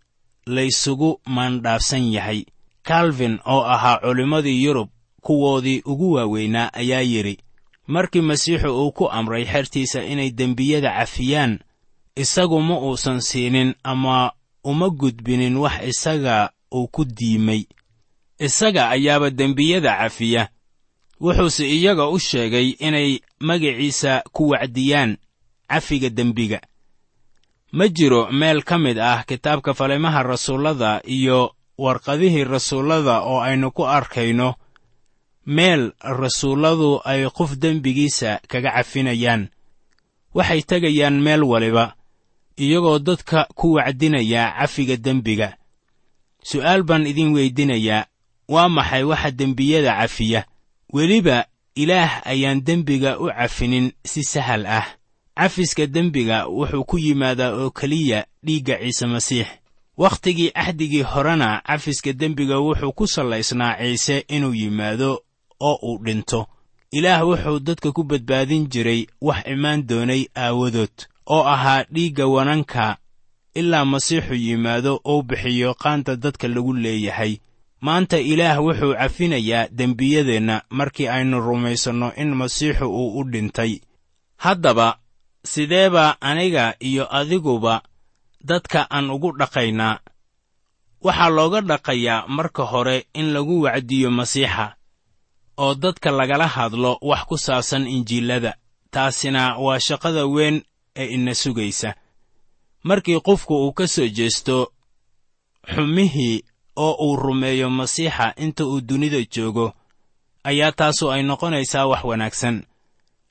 laysugu 0.46 1.20
maandhaafsan 1.34 2.12
yahay. 2.12 2.40
Kalvin 2.82 3.38
oo 3.44 3.62
ahaa 3.74 3.98
culimmadii 4.00 4.64
yurub 4.64 4.88
kuwoodii 5.20 5.82
ugu 5.84 6.12
waaweynaa 6.12 6.70
ayaa 6.72 7.00
yidhi 7.00 7.38
markii 7.86 8.20
masiixu 8.20 8.70
uu 8.82 8.92
ku 8.92 9.04
amray 9.10 9.44
xertiisa 9.44 10.02
inay 10.04 10.30
dembiyada 10.30 10.90
cafiyaan 10.98 11.58
isagu 12.16 12.60
ma 12.60 12.78
uusan 12.80 13.20
siinin 13.20 13.74
ama 13.84 14.32
uma 14.64 14.88
gudbinin 14.90 15.56
wax 15.56 15.76
isaga 15.92 16.50
uu 16.74 16.88
ku 16.88 17.04
diimay. 17.04 17.62
Isaga 18.38 18.88
ayaaba 18.90 19.30
dembiyada 19.30 19.96
cafiya. 19.96 20.48
Wuxuuse 21.20 21.64
iyaga 21.76 22.08
u 22.08 22.18
sheegay 22.18 22.68
inay 22.78 23.20
magiciisa 23.40 24.22
ku 24.32 24.48
wacdiyaan 24.50 25.16
cafiga 25.68 26.08
dembiga. 26.10 26.60
Ma 27.72 27.88
jiro 27.88 28.28
meel 28.32 28.62
ka 28.64 28.78
mid 28.78 28.98
ah 28.98 29.24
kitaabka 29.24 29.74
falimaha 29.74 30.22
rasuullada 30.22 31.00
iyo 31.04 31.52
warqadihii 31.78 32.44
rasuullada 32.44 33.20
oo 33.20 33.40
aynu 33.40 33.70
ku 33.70 33.84
arkayno 33.86 34.54
meel 35.46 35.92
rasuulladu 36.00 37.00
ay 37.04 37.28
qof 37.30 37.56
dembigiisa 37.56 38.40
kaga 38.48 38.70
cafinayaan. 38.70 39.48
Waxay 40.34 40.62
tegayaan 40.62 41.22
meel 41.22 41.42
waliba 41.44 41.94
iyagoo 42.56 42.98
dadka 42.98 43.46
ku 43.54 43.72
wacdinaya 43.76 44.52
cafiga 44.58 44.96
dembiga. 44.96 45.56
Su'aal 46.42 46.82
baan 46.82 47.06
idin 47.06 47.32
weydinayaa 47.34 48.06
waa 48.48 48.68
maxay 48.68 49.02
waxa 49.04 49.30
dembiyada 49.30 49.96
cafiya? 50.00 50.44
Weliba 50.92 51.46
ilaah 51.74 52.22
ayaan 52.26 52.60
dembiga 52.64 53.18
u 53.18 53.28
cafinin 53.28 53.92
si 54.04 54.24
sahal 54.24 54.66
ah. 54.66 54.86
Cafiska 55.36 55.86
dembiga 55.86 56.46
wuxuu 56.48 56.84
ku 56.84 56.98
yimaadaa 56.98 57.52
oo 57.60 57.70
keliya 57.70 58.24
dhiigga 58.44 58.78
ciise 58.80 59.06
masiix. 59.06 59.46
Wakhtigii 59.96 60.50
axdigii 60.54 61.02
horena 61.02 61.60
cafiska 61.66 62.12
dembiga 62.12 62.56
wuxuu 62.58 62.92
ku 62.92 63.06
sallaysnaa 63.06 63.76
ciise 63.76 64.24
inuu 64.28 64.54
yimaado 64.54 65.20
oo 65.60 65.78
uu 65.82 65.98
dhinto. 66.04 66.46
Ilaah 66.92 67.26
wuxuu 67.28 67.58
dadka 67.60 67.92
ku 67.92 68.02
badbaadin 68.04 68.68
jiray 68.68 69.06
wax 69.20 69.46
imaan 69.46 69.86
doonay 69.86 70.26
aawadood 70.36 70.94
oo 71.26 71.42
ahaa 71.44 71.84
dhiigga 71.92 72.26
wananka 72.26 72.96
ilaa 73.54 73.84
masiixu 73.84 74.34
yimaado 74.34 75.00
uu 75.08 75.22
bixiyo 75.22 75.74
qaanta 75.74 76.16
dadka 76.16 76.48
lagu 76.48 76.72
leeyahay. 76.74 77.36
Maanta 77.80 78.18
ilaah 78.18 78.58
wuxuu 78.64 78.94
cafinayaa 78.94 79.68
dembiyadeenna 79.68 80.62
markii 80.70 81.08
aynu 81.08 81.40
rumaysanno 81.40 82.12
in 82.16 82.34
masiixu 82.34 82.86
uu 82.86 83.18
u 83.20 83.24
dhintay. 83.24 83.80
Haddaba 84.36 84.98
sideeba 85.44 86.20
aniga 86.20 86.74
iyo 86.80 87.16
adiguba 87.16 87.82
dadka 88.44 88.86
aan 88.90 89.10
ugu 89.10 89.32
dhaqaynaa? 89.38 89.98
Waxaa 91.02 91.28
looga 91.30 91.60
dhaqayaa 91.60 92.26
marka 92.28 92.62
hore 92.62 93.06
in 93.14 93.32
lagu 93.32 93.60
wacdiyo 93.62 94.10
masiixa 94.10 94.75
oo 95.56 95.74
dadka 95.74 96.10
lagala 96.10 96.46
hadlo 96.56 96.98
wax 97.02 97.22
ku 97.28 97.36
saabsan 97.38 97.86
injiilada. 97.86 98.52
Taasina 98.90 99.42
waa 99.58 99.78
shaqada 99.86 100.26
weyn 100.26 100.62
ee 100.96 101.06
ina 101.14 101.34
sugaysa. 101.34 101.94
Markii 102.82 103.20
qofku 103.20 103.54
uu 103.64 103.72
ka 103.72 103.86
soo 103.86 104.08
jeesto 104.08 104.72
xumihii 105.74 106.44
oo 106.76 106.92
uu 107.06 107.16
rumeeyo 107.16 107.70
masiixa 107.70 108.32
inta 108.36 108.64
uu 108.66 108.80
dunida 108.80 109.18
joogo 109.34 109.72
ayaa 110.44 110.72
taasu 110.72 111.10
ay 111.12 111.22
noqonaysaa 111.22 111.86
wax 111.90 112.02
wanaagsan. 112.04 112.56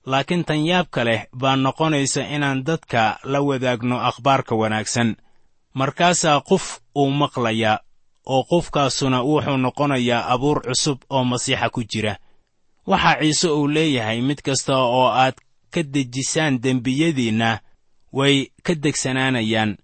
Laakiin 0.06 0.44
tan 0.46 0.66
yaabka 0.70 1.04
leh 1.04 1.22
baa 1.42 1.56
noqonaysa 1.56 2.22
inaan 2.36 2.64
dadka 2.68 3.20
la 3.24 3.40
wadaagno 3.42 3.98
akhbaarka 4.10 4.54
wanaagsan. 4.56 5.16
Markaasaa 5.74 6.42
qof 6.50 6.66
uu 6.96 7.10
maqlayaa 7.22 7.80
oo 8.26 8.44
qofkaasuna 8.50 9.22
wuxuu 9.24 9.58
noqonayaa 9.58 10.28
abuur 10.34 10.62
cusub 10.62 11.00
oo 11.10 11.24
masiixa 11.24 11.70
ku 11.70 11.84
jira. 11.84 12.18
Waxaa 12.88 13.20
ciise 13.22 13.48
uu 13.50 13.68
leeyahay 13.68 14.22
mid 14.22 14.42
kasta 14.42 14.78
oo 14.78 15.08
aad 15.10 15.34
ka 15.74 15.84
dejisaan 15.84 16.60
dembiyadiinna 16.62 17.60
way 18.14 18.48
ka 18.64 18.74
degsanaanayaan. 18.76 19.78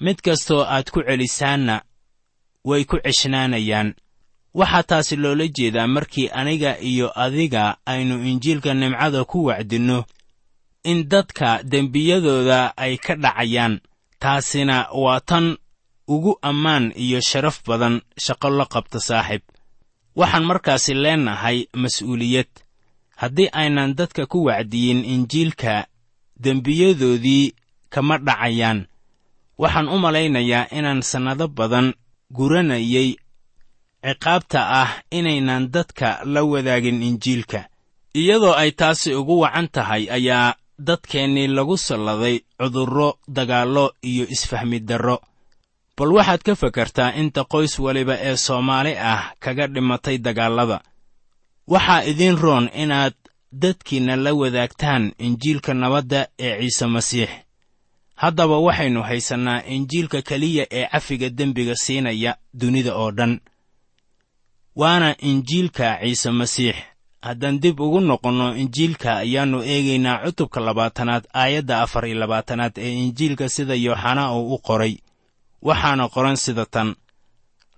Mid 0.00 0.18
kastoo 0.24 0.62
aad 0.64 0.90
ku 0.90 1.00
celisaanna 1.02 1.82
way 2.64 2.84
ku 2.84 2.96
ceshnaanayaan. 3.04 3.94
Waxaa 4.54 4.82
taasi 4.82 5.16
loola 5.16 5.46
jeedaa 5.48 5.86
markii 5.86 6.28
aniga 6.32 6.78
iyo 6.80 7.08
adiga 7.20 7.76
aynu 7.86 8.24
injiilka 8.26 8.74
nimcada 8.74 9.24
ku 9.24 9.44
wacdinno 9.44 10.04
in 10.84 11.08
dadka 11.08 11.62
dembiyadooda 11.62 12.76
ay 12.76 12.96
ka 12.96 13.14
dhacayaan. 13.16 13.80
Taasina 14.18 14.86
waa 14.92 15.20
tan 15.20 15.56
ugu 16.08 16.38
ammaan 16.42 16.92
iyo 16.96 17.20
sharaf 17.20 17.62
badan 17.66 18.00
shaqo 18.24 18.50
la 18.50 18.66
qabta 18.66 19.00
saaxiib 19.00 19.42
waxaan 20.16 20.44
markaasi 20.44 20.94
leennahay 20.94 21.58
mas'uuliyad. 21.82 22.48
Haddii 23.16 23.48
aynan 23.52 23.94
dadka 23.98 24.26
ku 24.26 24.44
wacdiyin 24.48 25.04
injiilka 25.04 25.86
dembiyadoodii 26.44 27.54
kama 27.90 28.18
dhacayaan. 28.18 28.86
Waxaan 29.58 29.88
u 29.88 29.96
malaynayaa 29.98 30.66
inaan 30.78 31.02
sannado 31.02 31.48
badan 31.48 31.94
guranayay 32.36 33.16
ciqaabta 34.04 34.60
ah 34.82 34.90
inaynan 35.10 35.70
dadka 35.74 36.08
la 36.24 36.42
wadaagin 36.44 37.02
injiilka. 37.02 37.60
Iyadoo 38.14 38.52
ay 38.62 38.70
taasi 38.72 39.14
ugu 39.14 39.40
wacan 39.40 39.68
tahay 39.72 40.10
ayaa 40.10 40.54
dadkeennii 40.78 41.48
lagu 41.56 41.76
salladay 41.78 42.36
cudurro 42.58 43.18
dagaallo 43.28 43.92
iyo 44.02 44.24
isfahmid 44.34 44.84
darro 44.84 45.16
bal 45.96 46.12
waxaad 46.16 46.42
ka 46.42 46.54
fakartaa 46.56 47.12
inta 47.20 47.44
qoys 47.44 47.78
waliba 47.78 48.16
ee 48.20 48.36
soomaali 48.36 48.92
ah 48.98 49.32
kaga 49.44 49.66
dhimatay 49.66 50.18
dagaallada 50.18 50.78
waxaa 51.68 52.04
idiin 52.10 52.36
roon 52.38 52.70
inaad 52.82 53.14
dadkiinna 53.52 54.16
la 54.16 54.32
wadaagtaan 54.34 55.12
injiilka 55.18 55.74
nabadda 55.74 56.26
ee 56.38 56.60
ciise 56.60 56.86
masiix. 56.86 57.28
Haddaba 58.16 58.56
waxaynu 58.58 59.02
haysannaa 59.02 59.62
injiilka 59.74 60.22
keliya 60.22 60.66
ee 60.70 60.86
cafiga 60.92 61.28
dembiga 61.30 61.74
siinaya 61.74 62.36
dunida 62.54 62.94
oo 62.96 63.10
dhan. 63.10 63.40
Waana 64.76 65.16
injiilka 65.20 65.98
ciise 66.02 66.30
masiix. 66.30 66.76
Haddaan 67.22 67.60
dib 67.60 67.80
ugu 67.80 68.00
noqonno 68.00 68.56
injiilka 68.56 69.16
ayaannu 69.16 69.58
eegaynaa 69.72 70.24
cutubka 70.24 70.60
labaatanaad 70.60 71.24
aayadda 71.34 71.80
afar 71.82 72.06
iyo 72.06 72.18
labaatanaad 72.18 72.72
ee 72.78 72.92
injiilka 73.04 73.48
sida 73.48 73.74
yooxanaa 73.74 74.32
uu 74.34 74.54
u 74.54 74.58
qoray 74.58 74.94
waxaana 75.62 76.08
qoran 76.14 76.36
sida 76.36 76.66
tan. 76.66 76.88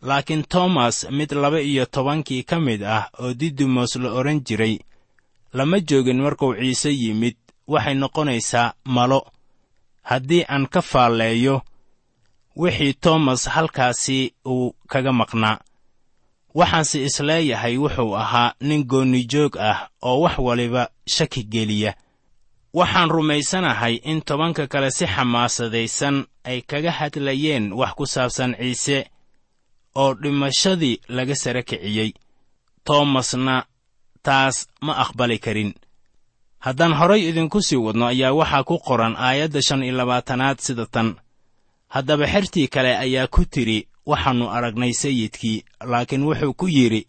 Laakiin 0.03 0.43
toomas 0.53 0.97
mid 1.11 1.33
laba 1.33 1.61
iyo 1.61 1.85
tobankii 1.87 2.43
ka 2.43 2.61
mid 2.61 2.83
ah 2.83 3.09
oo 3.21 3.35
didimos 3.35 3.97
la 3.97 4.09
odhan 4.19 4.41
jiray 4.47 4.79
lama 5.53 5.81
joogin 5.81 6.21
markuu 6.25 6.55
ciise 6.55 6.91
yimid 7.03 7.37
waxay 7.73 7.95
noqonaysaa 7.95 8.73
malo. 8.85 9.21
Haddii 10.03 10.45
aan 10.49 10.67
ka 10.67 10.81
faalleeyo 10.83 11.63
wixii 12.57 12.93
toomas 12.95 13.49
halkaasi 13.49 14.35
uu 14.47 14.75
kaga 14.87 15.13
maqnaa. 15.13 15.59
Waxaanse 16.55 16.99
is 17.05 17.21
leeyahay 17.21 17.77
wuxuu 17.83 18.17
ahaa 18.17 18.55
nin 18.61 18.85
goonijoog 18.85 19.57
ah 19.57 19.89
oo 20.03 20.21
wax 20.21 20.39
waliba 20.39 20.83
shaki 21.15 21.43
geliya 21.45 21.95
waxaan 22.79 23.11
rumaysanahay 23.11 23.95
in 24.11 24.19
tobanka 24.29 24.67
kale 24.73 24.91
si 24.91 25.07
xamaasadaysan 25.15 26.17
ay 26.51 26.59
kaga 26.71 26.91
hadlayeen 26.99 27.73
wax 27.81 27.93
ku 27.99 28.05
saabsan 28.15 28.53
ciise 28.59 28.99
oo 30.03 30.15
dhimashadii 30.23 30.97
laga 31.17 31.35
sara 31.43 31.63
kiciyey. 31.63 32.11
Toomasna 32.87 33.57
taas 34.27 34.57
ma 34.85 34.93
aqbali 35.05 35.39
karin. 35.45 35.73
Haddaan 36.65 36.93
horay 36.99 37.23
idinku 37.29 37.63
sii 37.63 37.77
wadno 37.87 38.07
ayaa 38.13 38.33
waxaa 38.41 38.65
ku 38.69 38.77
qoran 38.87 39.15
aayadda 39.17 39.61
shan 39.67 39.83
iyo 39.87 39.95
labaatanaad 40.01 40.59
sida 40.59 40.87
tan. 40.95 41.09
Haddaba 41.95 42.27
xertii 42.33 42.69
kale 42.75 42.93
ayaa 43.05 43.27
ku 43.35 43.45
tidhi 43.53 43.87
waxaannu 44.07 44.47
aragnay 44.57 44.93
sayidkii 44.93 45.65
laakiin 45.91 46.27
wuxuu 46.29 46.55
ku 46.61 46.67
yidhi 46.77 47.07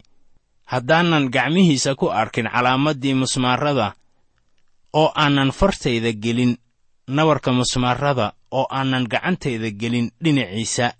haddaanan 0.72 1.28
gacmihiisa 1.34 1.94
ku 1.94 2.06
arkin 2.10 2.48
calaamaddii 2.54 3.14
musmaarada 3.14 3.94
oo 4.92 5.12
aanan 5.14 5.52
fartayda 5.52 6.12
gelin 6.12 6.56
nabarka 7.08 7.52
musmaarada 7.52 8.32
oo 8.50 8.66
aanan 8.70 9.06
gacantayda 9.08 9.70
gelin 9.70 10.10
dhinaciisa 10.24 10.92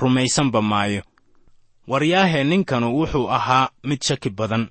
rumaysanba 0.00 0.62
maayo. 0.62 1.02
Waryaahe 1.86 2.44
ninkanu 2.44 2.96
wuxuu 2.98 3.28
ahaa 3.30 3.68
mid 3.84 4.02
shaki 4.02 4.30
badan. 4.30 4.70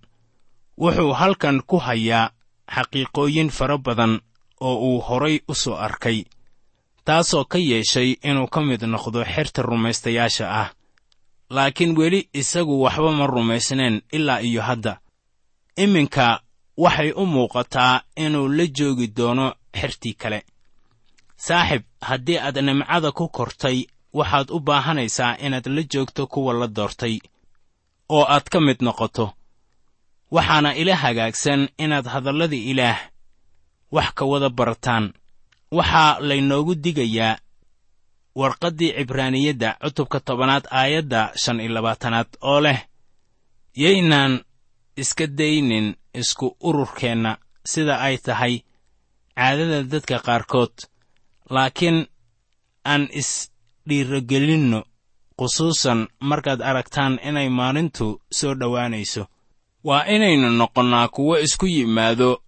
Wuxuu 0.78 1.14
halkan 1.14 1.62
ku 1.68 1.78
hayaa 1.78 2.32
xaqiiqooyin 2.76 3.50
fara 3.50 3.78
badan 3.78 4.22
oo 4.62 4.76
uu 4.76 5.00
horay 5.02 5.40
u 5.48 5.54
soo 5.56 5.76
arkay 5.76 6.24
taasoo 7.06 7.46
ka 7.46 7.58
yeeshay 7.58 8.16
inuu 8.24 8.48
ka 8.48 8.62
mid 8.62 8.82
noqdo 8.84 9.24
xerta 9.26 9.62
rumaystayaasha 9.62 10.46
ah. 10.62 10.70
Laakiin 11.50 11.98
weli 11.98 12.30
isagu 12.34 12.82
waxba 12.82 13.12
ma 13.12 13.28
rumaysneen 13.28 14.02
ilaa 14.12 14.40
iyo 14.42 14.62
hadda. 14.62 15.00
Iminka 15.78 16.42
waxay 16.78 17.12
u 17.12 17.26
muuqataa 17.26 18.02
inuu 18.16 18.48
la 18.58 18.66
joogi 18.78 19.08
doono 19.18 19.54
xertii 19.80 20.14
kale. 20.14 20.40
Saaxib 21.46 21.84
haddii 22.02 22.38
aad 22.40 22.58
nimcada 22.62 23.12
ku 23.12 23.28
kortay 23.30 23.78
waxaad 24.14 24.48
u 24.52 24.60
baahanaysaa 24.60 25.38
inaad 25.46 25.68
la 25.68 25.84
joogto 25.92 26.28
kuwa 26.28 26.54
la 26.54 26.68
doortay 26.68 27.20
oo 28.10 28.26
aad 28.34 28.44
ka 28.52 28.60
mid 28.62 28.78
noqoto. 28.82 29.34
Waxaana 30.32 30.76
ila 30.76 30.96
hagaagsan 30.96 31.70
inaad 31.78 32.06
hadallada 32.14 32.56
ilaah 32.56 33.00
wax 33.92 34.10
ka 34.18 34.26
wada 34.26 34.50
barataan. 34.50 35.14
Waxaa 35.72 36.20
laynoogu 36.20 36.76
digayaa 36.76 37.38
warqaddii 38.36 38.92
cibraaniyadda 38.98 39.70
cutubka 39.82 40.20
tobanaad 40.20 40.66
aayadda 40.72 41.32
shan 41.42 41.60
iyo 41.60 41.72
labaatanaad 41.74 42.28
oo 42.42 42.60
leh 42.62 42.80
yaynaan 43.76 44.34
iska 44.98 45.28
daynin 45.28 45.96
isku 46.14 46.58
ururkeenna 46.68 47.38
sida 47.66 47.96
ay 48.00 48.18
tahay 48.18 48.56
caadada 49.36 49.84
dadka 49.84 50.20
qaarkood. 50.20 50.74
Laakiin 51.50 52.08
aan 52.86 53.08
isdhiirogelinno 53.20 54.84
khusuusan 55.38 56.08
markaad 56.20 56.62
aragtaan 56.62 57.20
inay 57.30 57.50
maalintu 57.50 58.22
soo 58.32 58.54
dhowaanayso. 58.60 59.24
Waa 59.84 60.04
inaynu 60.16 60.50
noqonnaa 60.50 61.08
kuwo 61.08 61.38
isku 61.46 61.66
yimaado 61.66 62.44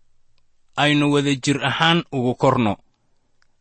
aynu 0.78 1.12
wada 1.14 1.34
jir 1.44 1.66
ahaan 1.66 2.04
ugu 2.12 2.36
korno. 2.36 2.78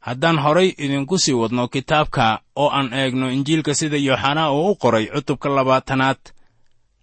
Haddaan 0.00 0.38
horay 0.38 0.68
idinku 0.78 1.18
sii 1.18 1.32
wadno 1.32 1.68
kitaabka 1.68 2.40
oo 2.56 2.68
aan 2.70 2.92
eegno 2.92 3.30
injiilka 3.30 3.74
sida 3.74 3.96
yooxanaa 3.96 4.50
uu 4.52 4.70
u 4.70 4.76
qoray 4.76 5.06
cutubka 5.06 5.48
labaatanaad 5.48 6.20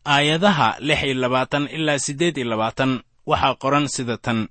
aayadaha 0.05 0.75
lix 0.79 1.03
iyo 1.03 1.13
labaatan 1.13 1.67
ilaa 1.67 1.99
siddeed 1.99 2.37
iyo 2.37 2.47
labaatan 2.49 3.01
waxaa 3.25 3.55
qoran 3.55 3.87
sida 3.87 4.17
tan. 4.17 4.47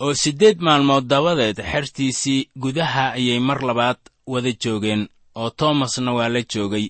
Oo 0.00 0.14
siddeed 0.14 0.58
maalmood 0.60 1.04
dabadeed 1.08 1.58
xertiisii 1.72 2.48
gudaha 2.62 3.12
ayay 3.12 3.40
mar 3.40 3.60
labaad 3.62 3.98
wada 4.26 4.52
joogeen 4.62 5.08
oo 5.34 5.50
toomasna 5.50 6.12
waa 6.12 6.28
la 6.28 6.42
joogay. 6.52 6.88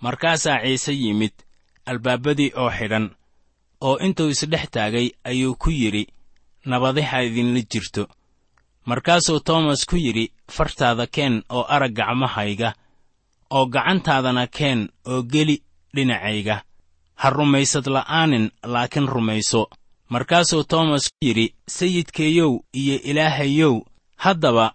Markaasaa 0.00 0.62
ciise 0.64 0.92
yimid 0.92 1.34
albaabadii 1.86 2.52
oo 2.56 2.70
xidhan 2.70 3.06
oo 3.80 3.98
intuu 3.98 4.28
isdhex 4.30 4.70
taagay 4.70 5.10
ayuu 5.24 5.54
ku 5.54 5.70
yidhi 5.70 6.06
nabadiha 6.64 7.22
idinla 7.22 7.60
jirto. 7.70 8.08
Markaasuu 8.86 9.40
toomas 9.40 9.84
ku 9.86 9.96
yidhi 9.96 10.32
fartaada 10.50 11.06
keen 11.06 11.42
oo 11.48 11.62
arag 11.68 11.92
gacmahayga 11.98 12.72
oo 13.50 13.66
gacantaadana 13.66 14.46
keen 14.46 14.88
oo 15.06 15.22
geli 15.22 15.62
dhinacayga 15.94 16.62
ha 17.20 17.28
rumaysad 17.30 17.86
la'aanin 17.96 18.46
laakiin 18.72 19.08
rumayso. 19.14 19.62
Markaasuu 20.12 20.64
toomas 20.70 21.04
ku 21.10 21.16
yidhi 21.26 21.46
sayidkeeyow 21.76 22.52
iyo 22.80 22.96
ilaahayow 23.10 23.74
haddaba 24.24 24.66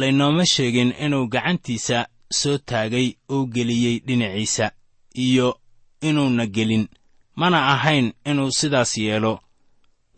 laynooma 0.00 0.44
sheegin 0.52 0.94
inuu 1.04 1.26
gacantiisa 1.32 1.98
soo 2.40 2.58
taagay 2.68 3.08
oo 3.34 3.44
geliyey 3.54 3.96
dhinaciisa 4.06 4.66
iyo 5.14 5.48
inuuna 6.08 6.46
gelin. 6.46 6.88
Mana 7.40 7.58
ahayn 7.74 8.12
inuu 8.30 8.50
sidaas 8.58 8.92
yeelo. 8.98 9.34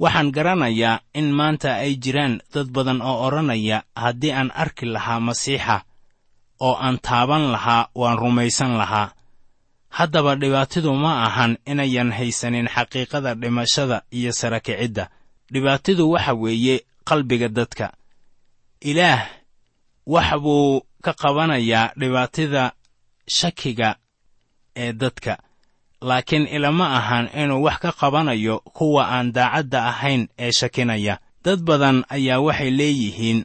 Waxaan 0.00 0.30
garanayaa 0.32 1.00
in 1.14 1.28
maanta 1.38 1.70
ay 1.84 1.92
jiraan 2.02 2.40
dad 2.54 2.68
badan 2.74 3.00
oo 3.02 3.16
odhanaya 3.26 3.78
haddii 4.02 4.32
aan 4.32 4.50
arki 4.62 4.86
lahaa 4.86 5.20
masiixa 5.20 5.76
oo 6.60 6.74
aan 6.84 6.98
taaban 7.06 7.44
lahaa 7.52 7.88
waan 8.00 8.18
rumaysan 8.18 8.72
lahaa 8.80 9.12
haddaba 9.90 10.32
dhibaatidu 10.36 10.94
ma 11.02 11.12
ahan 11.26 11.52
inayan 11.66 12.10
haysanin 12.12 12.68
xaqiiqada 12.74 13.34
dhimashada 13.34 14.02
iyo 14.10 14.32
sara 14.32 14.60
kicidda 14.60 15.04
dhibaatidu 15.52 16.10
waxa 16.10 16.32
weeye 16.34 16.76
qalbiga 17.08 17.48
dadka. 17.48 17.86
Ilaah 18.80 19.26
wax 20.06 20.28
buu 20.42 20.80
ka 21.04 21.12
qabanayaa 21.12 21.92
dhibaatida 22.00 22.72
shakiga 23.28 23.96
ee 24.76 24.92
dadka. 24.92 25.38
Laakiin 26.00 26.46
ilama 26.46 26.86
ahan 26.98 27.28
inuu 27.34 27.62
wax 27.66 27.78
ka 27.78 27.92
qabanayo 27.92 28.58
kuwa 28.76 29.02
aan 29.10 29.32
daacadda 29.32 29.84
ahayn 29.90 30.28
ee 30.38 30.52
shakinaya. 30.52 31.18
Dad 31.44 31.60
badan 31.68 32.04
ayaa 32.08 32.40
waxay 32.40 32.70
leeyihiin 32.70 33.44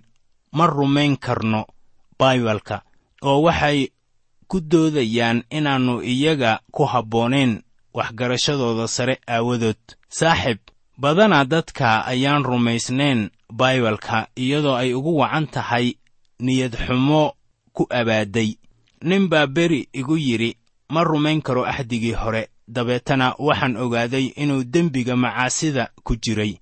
ma 0.51 0.67
rumayn 0.67 1.17
karno 1.17 1.65
baibalka 2.19 2.81
oo 3.23 3.41
waxay 3.41 3.89
ku 4.47 4.60
doodayaan 4.62 5.43
inaannu 5.49 6.01
iyaga 6.01 6.60
ku 6.71 6.84
habboonayn 6.86 7.62
waxgarashadooda 7.93 8.88
sare 8.88 9.19
aawadood. 9.27 9.77
Saaxib 10.10 10.58
badanaa 10.97 11.45
dadka 11.45 12.05
ayaan 12.05 12.43
rumaysnayn 12.43 13.29
baibalka 13.51 14.27
iyadoo 14.36 14.75
ay 14.75 14.93
ugu 14.93 15.17
wacan 15.17 15.47
tahay 15.47 15.93
niyad 16.39 16.75
xumo 16.86 17.34
ku 17.73 17.84
abaadday 17.89 18.55
nin 19.01 19.27
baa 19.31 19.47
beri 19.47 19.88
igu 19.93 20.17
yidhi 20.17 20.58
ma 20.89 21.03
rumayn 21.03 21.41
karo 21.41 21.65
axdigii 21.65 22.13
hore 22.13 22.47
dabeetana 22.67 23.36
waxaan 23.39 23.77
ogaaday 23.77 24.25
inuu 24.41 24.63
dembiga 24.63 25.15
macaasida 25.15 25.89
ku 26.03 26.15
jiray. 26.15 26.58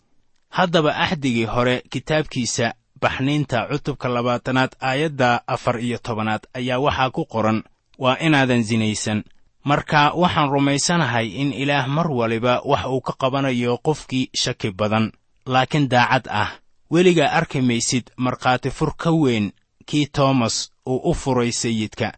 Haddaba 0.50 0.96
axdigii 0.96 1.46
hore 1.46 1.84
kitaabkiisa 1.90 2.74
baxniinta 3.02 3.68
cutubka 3.72 4.08
labaatanaad 4.10 4.72
aayadda 4.82 5.48
afar 5.48 5.80
iyo 5.84 5.98
tobanaad 5.98 6.44
ayaa 6.54 6.80
waxaa 6.80 7.10
ku 7.10 7.26
qoran 7.26 7.64
waa 8.04 8.18
inaadan 8.20 8.64
sinaysan 8.64 9.24
marka 9.64 10.12
waxaan 10.22 10.52
rumaysanahay 10.52 11.28
in 11.42 11.54
ilaah 11.54 11.88
mar 11.88 12.08
waliba 12.20 12.54
wax 12.72 12.84
uu 12.94 13.02
ka 13.02 13.14
qabanayo 13.22 13.78
qofkii 13.78 14.30
shaki 14.44 14.72
badan. 14.80 15.12
Laakiin 15.46 15.88
daacad 15.90 16.28
ah. 16.42 16.52
Weligaa 16.92 17.32
arki 17.40 17.62
maysid 17.62 18.12
markhaati 18.18 18.70
fur 18.78 18.92
ka 18.98 19.12
weyn 19.12 19.52
kii 19.86 20.06
toomas 20.16 20.72
uu 20.86 21.00
u 21.10 21.14
furay 21.14 21.52
sayidka. 21.52 22.12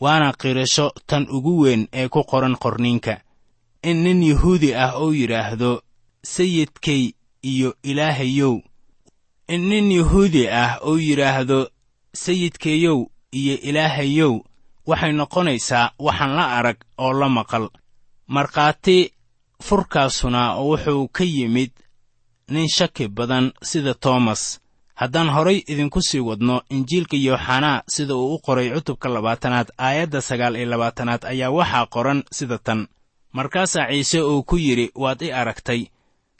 Waana 0.00 0.32
qirasho 0.32 0.90
tan 1.06 1.26
ugu 1.30 1.60
weyn 1.62 1.86
ee 1.92 2.08
ku 2.08 2.24
qoran 2.24 2.56
qorniinka. 2.62 3.20
In 3.82 4.02
nin 4.04 4.22
yuhuudi 4.22 4.74
ah 4.74 4.98
uu 5.00 5.12
yidhaahdo 5.14 5.82
sayidkay 6.22 7.12
iyo 7.42 7.74
ilaahayow. 7.82 8.60
In 9.48 9.62
nin 9.68 9.92
yuhuudi 9.92 10.48
ah 10.48 10.78
uu 10.86 10.98
yidhaahdo 10.98 11.68
sayidkayow 12.14 13.06
iyo 13.32 13.54
ilaahayow 13.68 14.42
waxay 14.86 15.12
noqonaysaa 15.12 15.92
waxaan 16.06 16.36
la 16.36 16.44
arag 16.58 16.76
oo 16.98 17.12
la 17.20 17.28
maqal. 17.28 17.68
Markhaati 18.26 18.98
furkaasuna 19.62 20.42
wuxuu 20.56 21.08
ka 21.08 21.24
yimid 21.24 21.70
nin 22.48 22.68
shaki 22.68 23.08
badan 23.08 23.52
sida 23.62 23.94
toomas 23.94 24.60
haddaan 24.94 25.28
horay 25.34 25.58
idinku 25.72 26.00
sii 26.02 26.20
wadno 26.28 26.62
injiilka 26.70 27.16
yooxanaa 27.16 27.82
sida 27.94 28.14
uu 28.14 28.34
u 28.34 28.38
qoray 28.46 28.68
cutubka 28.74 29.08
labaatanaad 29.08 29.68
aayadda 29.78 30.20
sagaal 30.28 30.56
iyo 30.56 30.66
labaatanaad 30.70 31.22
ayaa 31.24 31.50
waxaa 31.50 31.86
qoran 31.94 32.22
sida 32.32 32.58
tan. 32.58 32.88
Markaasaa 33.32 33.88
ciise 33.90 34.20
uu 34.22 34.42
ku 34.42 34.56
yidhi 34.56 34.90
waad 34.94 35.22
i 35.22 35.32
aragtay 35.32 35.80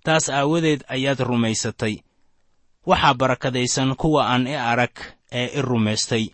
taas 0.04 0.28
aawadeed 0.28 0.80
ayaad 0.88 1.20
rumaysatay. 1.20 1.94
Waxaa 2.86 3.14
barakadaysan 3.14 3.96
kuwa 3.96 4.26
aan 4.32 4.46
i 4.46 4.56
arag 4.56 4.94
ee 5.32 5.46
i 5.58 5.62
rumaystay 5.62 6.24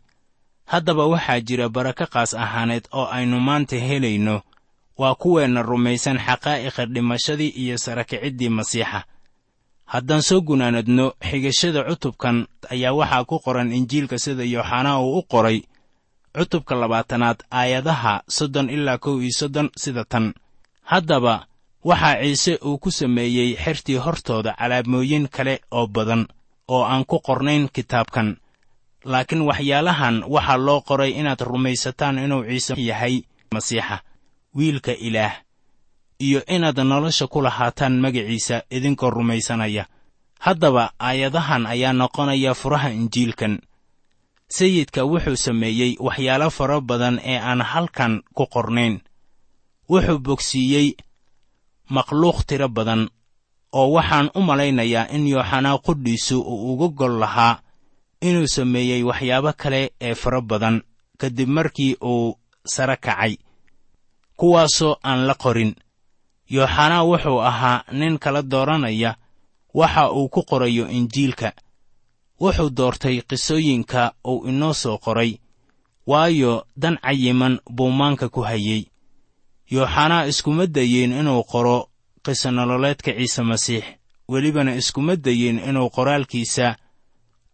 haddaba 0.73 1.05
waxaa 1.13 1.41
jira 1.47 1.69
barako 1.69 2.07
qaas 2.15 2.35
ahaaneed 2.35 2.85
oo 2.93 3.07
aynu 3.17 3.41
maanta 3.41 3.77
helayno. 3.89 4.37
Waa 5.01 5.15
kuweenna 5.15 5.63
rumaysan 5.63 6.19
xaqaa'iqa 6.27 6.83
dhimashadii 6.95 7.53
iyo 7.63 7.77
sarakiciddii 7.79 8.49
masiixa. 8.49 9.01
Haddaan 9.93 10.23
soo 10.23 10.41
gunaanadno 10.41 11.07
xigashada 11.29 11.81
cutubkan 11.89 12.47
ayaa 12.71 12.93
waxaa 13.01 13.25
ku 13.25 13.37
qoran 13.45 13.73
injiilka 13.73 14.19
sida 14.19 14.45
yooxanaa 14.55 14.99
uu 15.01 15.19
u 15.19 15.23
qoray. 15.33 15.59
Cutubka 16.37 16.75
labaatanaad 16.75 17.39
aayadaha 17.51 18.23
soddon 18.37 18.71
ilaa 18.71 18.99
kow 18.99 19.21
iyo 19.23 19.33
soddon 19.41 19.69
sida 19.83 20.05
tan. 20.05 20.35
Haddaba 20.83 21.47
waxaa 21.85 22.17
ciise 22.23 22.59
uu 22.65 22.79
ku 22.79 22.91
sameeyey 22.91 23.57
xertii 23.65 23.97
hortooda 24.05 24.53
calaamooyin 24.59 25.29
kale 25.29 25.61
oo 25.71 25.87
badan 25.87 26.27
oo 26.69 26.83
aan 26.85 27.05
ku 27.05 27.21
qornayn 27.27 27.69
kitaabkan 27.73 28.37
laakiin 29.11 29.43
waxyaalahan 29.49 30.17
waxaa 30.35 30.57
loo 30.67 30.81
qoray 30.89 31.11
inaad 31.21 31.41
rumaysataan 31.51 32.19
inuu 32.25 32.43
ciise 32.49 32.75
yahay 32.91 33.15
masiixa 33.55 33.97
wiilka 34.57 34.93
ilaah 35.07 35.35
iyo 36.27 36.41
inaad 36.55 36.79
nolosha 36.91 37.27
ku 37.33 37.39
lahaataan 37.47 37.95
magaciisa 38.05 38.57
idinkoo 38.77 39.11
rumaysanaya. 39.11 39.85
Haddaba 40.45 40.85
aayadahan 41.09 41.65
ayaa 41.67 41.93
noqonaya 42.01 42.53
furaha 42.61 42.89
injiilkan. 42.99 43.55
Sayidka 44.57 45.01
wuxuu 45.11 45.37
sameeyey 45.37 45.93
waxyaalo 46.07 46.49
fara 46.57 46.81
badan 46.81 47.17
ee 47.25 47.39
aan 47.49 47.61
halkan 47.73 48.23
ku 48.37 48.45
qornayn. 48.55 48.95
Wuxuu 49.91 50.19
bogsiiyey 50.27 50.89
makhluuq 51.95 52.39
tiro 52.49 52.69
badan 52.69 53.03
oo 53.73 53.89
waxaan 53.97 54.31
u 54.35 54.41
malaynayaa 54.49 55.09
in 55.17 55.25
yooxanaa 55.33 55.79
qudhiisu 55.87 56.37
uu 56.41 56.73
uga 56.75 56.89
gol 56.99 57.15
lahaa 57.23 57.55
inuu 58.21 58.47
sameeyey 58.47 59.03
waxyaabo 59.03 59.53
kale 59.53 59.93
ee 60.01 60.15
fara 60.15 60.41
badan 60.41 60.83
kadib 61.19 61.49
markii 61.49 61.97
uu 62.03 62.39
sare 62.65 62.97
kacay 62.97 63.37
kuwaasoo 64.37 64.97
aan 65.05 65.27
la 65.27 65.35
qorin. 65.35 65.75
Yooxanaa 66.51 67.05
wuxuu 67.05 67.41
ahaa 67.41 67.85
nin 67.93 68.19
kala 68.19 68.43
dooranaya 68.43 69.17
waxa 69.75 70.11
uu 70.13 70.29
ku 70.29 70.43
qorayo 70.43 70.89
injiilka. 70.89 71.53
Wuxuu 72.41 72.71
doortay 72.71 73.23
qisooyinka 73.29 74.13
uu 74.25 74.45
inoo 74.49 74.73
soo 74.75 74.99
qoray 74.99 75.39
waayo 76.07 76.67
dan 76.77 76.99
cayiman 77.03 77.59
buu 77.71 77.91
maanka 77.91 78.29
ku 78.29 78.41
hayey 78.41 78.87
yooxanaa 79.71 80.27
iskuma 80.27 80.67
dayin 80.67 81.13
inuu 81.13 81.43
qoro 81.45 81.89
qiso 82.25 82.51
nololeedka 82.51 83.13
ciise 83.13 83.43
masiix 83.43 83.85
welibana 84.29 84.75
iskuma 84.75 85.17
dayin 85.17 85.59
inuu 85.59 85.91
qoraalkiisa 85.91 86.77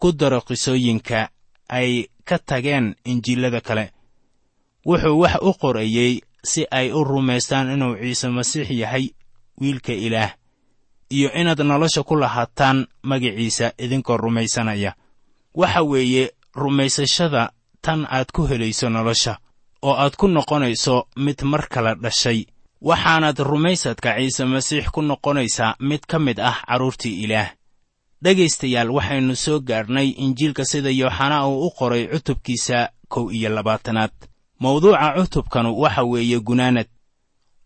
ku 0.02 0.10
daro 0.12 0.40
qisooyinka 0.42 1.28
ay 1.70 2.10
ka 2.28 2.38
tageen 2.38 2.86
injiilada 3.06 3.60
kale. 3.60 3.84
Wuxuu 4.86 5.18
wax 5.22 5.34
u 5.42 5.52
qorayey 5.60 6.20
si 6.50 6.66
ay 6.70 6.90
u 6.92 7.04
rumaystaan 7.04 7.70
inuu 7.74 7.94
ciise 8.02 8.28
masiix 8.28 8.70
yahay 8.70 9.04
wiilka 9.60 9.92
ilaah 9.92 10.34
iyo 11.10 11.30
inaad 11.40 11.60
nolosha 11.62 12.02
ku 12.02 12.16
lahaataan 12.16 12.86
magiciisa 13.02 13.72
idinkoo 13.78 14.16
rumaysanaya. 14.16 14.92
Waxa 15.54 15.82
weeye 15.82 16.30
rumaysashada 16.54 17.52
tan 17.82 18.06
aad 18.10 18.32
ku 18.34 18.42
helayso 18.50 18.88
nolosha 18.90 19.38
oo 19.82 19.94
aad 19.94 20.16
ku 20.16 20.26
noqonayso 20.28 21.06
mid 21.16 21.42
mar 21.44 21.68
kale 21.68 21.94
dhashay. 22.02 22.46
Waxaanaad 22.82 23.38
rumaysadka 23.38 24.18
ciise 24.18 24.44
masiix 24.44 24.90
ku 24.90 25.02
noqonaysaa 25.02 25.76
mid 25.80 26.02
ka 26.10 26.18
mid 26.18 26.40
ah 26.40 26.58
carruurtii 26.66 27.22
ilaah 27.24 27.54
dhegaystayaal 28.24 28.90
waxaynu 28.90 29.36
soo 29.36 29.60
gaadhnay 29.60 30.08
injiilka 30.24 30.64
sida 30.64 30.90
yooxanaa 30.90 31.46
uu 31.48 31.66
u 31.66 31.70
qoray 31.78 32.06
cutubkiisa 32.12 32.78
kow 33.08 33.30
iyo 33.32 33.48
labaatanaad. 33.56 34.12
Mawduuca 34.60 35.14
cutubkanu 35.16 35.70
waxa 35.80 36.02
weeye 36.10 36.40
gunaanad 36.40 36.88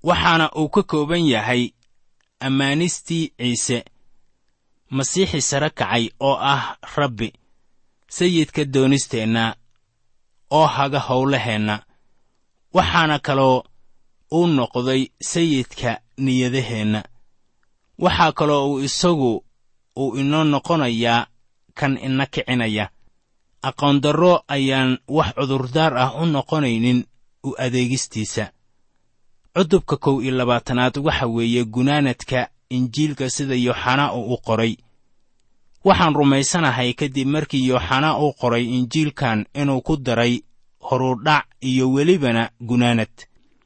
waxaana 0.03 0.51
uu 0.61 0.69
ka 0.69 0.83
kooban 0.83 1.29
yahay 1.29 1.71
ammaanistii 2.41 3.33
ciise 3.39 3.85
masiixii 4.91 5.41
sare 5.41 5.71
kacay 5.71 6.09
oo 6.21 6.37
ah 6.41 6.77
rabbi 6.97 7.33
sayidka 8.09 8.65
doonisteenna 8.65 9.57
oo 10.51 10.67
haga 10.67 10.99
howlaheenna 11.09 11.83
waxaana 12.73 13.19
kaloo 13.19 13.63
uu 14.33 14.47
noqday 14.47 15.03
sayidka 15.23 16.01
niyadaheenna. 16.19 17.03
Waxaa 17.99 18.33
kaloo 18.33 18.71
uu 18.73 18.81
isagu 18.81 19.45
uu 19.97 20.17
inoo 20.21 20.45
noqonayaa 20.45 21.27
kan 21.79 21.99
ina 22.07 22.27
kicinaya. 22.27 22.89
Aqoondarro 23.69 24.35
ayaan 24.49 24.99
wax 25.09 25.35
cudurdaar 25.37 25.93
ah 26.05 26.11
u 26.23 26.27
noqonaynin 26.27 27.05
u 27.45 27.55
adeegistiisa. 27.65 28.45
Cutubka 29.55 29.97
kow 29.97 30.17
iyo 30.23 30.33
labaatanaad 30.37 30.97
waxa 31.07 31.27
weeye 31.27 31.65
gunaanadka 31.65 32.49
injiilka 32.71 33.31
sida 33.31 33.55
yooxanaa 33.55 34.13
uu 34.15 34.35
u 34.35 34.39
qoray. 34.47 34.77
Waxaan 35.85 36.15
rumaysanahay 36.15 36.93
kadib 36.93 37.29
markii 37.29 37.69
yooxanaa 37.69 38.19
uu 38.19 38.33
qoray 38.41 38.65
injiilkan 38.77 39.47
inuu 39.61 39.81
ku 39.81 39.97
daray 39.97 40.35
horudhac 40.81 41.45
iyo 41.61 41.91
welibana 41.93 42.51
gunaanad. 42.61 43.13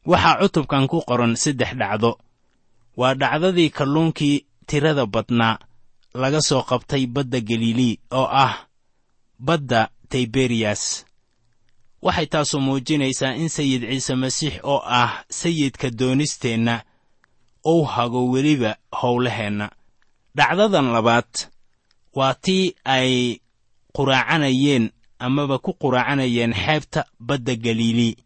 Waxaa 0.06 0.38
cutubkan 0.40 0.86
ku 0.90 1.02
qoran 1.08 1.36
saddex 1.36 1.70
dhacdo. 1.80 2.18
Waa 2.96 3.14
dhacdadii 3.14 3.70
kalluunkii 3.70 4.44
tirada 4.66 5.06
badnaa 5.06 5.58
laga 6.14 6.40
soo 6.40 6.62
qabtay 6.62 7.06
badda 7.06 7.40
galilii 7.40 7.98
oo 8.10 8.26
ah 8.30 8.66
badda 9.38 9.88
tayberiyas 10.08 11.04
waxay 12.02 12.26
taasu 12.26 12.60
muujinaysaa 12.60 13.34
in 13.34 13.48
sayid 13.48 13.82
ciise 13.90 14.14
masiix 14.14 14.54
oo 14.62 14.82
ah 14.84 15.24
sayidka 15.28 15.90
doonisteenna 15.90 16.82
uu 17.66 17.84
hago 17.84 18.28
weliba 18.30 18.76
howlaheenna. 19.00 19.70
Dhacdadan 20.36 20.92
labaad 20.92 21.28
waa 22.14 22.34
tii 22.34 22.74
ay 22.84 23.36
quraacanayeen 23.92 24.90
amaba 25.18 25.58
ku 25.58 25.72
quraacanayeen 25.74 26.54
xeebta 26.54 27.04
badda 27.20 27.54
galilii 27.56 28.16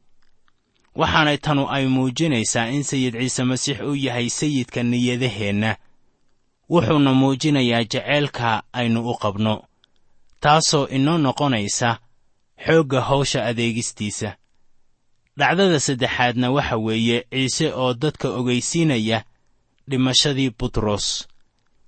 waxaanay 0.94 1.38
tanu 1.38 1.66
ay 1.70 1.86
muujinaysaa 1.86 2.68
in 2.70 2.82
sayid 2.82 3.14
ciise 3.18 3.44
masiix 3.44 3.80
uu 3.80 3.94
yahay 3.96 4.28
sayidka 4.30 4.82
niyadaheenna 4.82 5.76
wuxuuna 6.70 7.12
muujinayaa 7.14 7.84
jeceylka 7.84 8.62
aynu 8.72 9.10
u 9.10 9.14
qabno 9.22 9.54
taasoo 10.40 10.86
inoo 10.96 11.18
noqonaysa 11.18 11.98
xoogga 12.66 13.00
hawsha 13.00 13.44
adeegistiisa. 13.46 14.36
Dhacdada 15.38 15.80
saddexaadna 15.80 16.50
waxa 16.50 16.76
weeye 16.76 17.18
ciise 17.30 17.72
oo 17.74 17.94
dadka 17.94 18.28
ogaysiinaya 18.28 19.24
dhimashadii 19.88 20.50
butros 20.58 21.28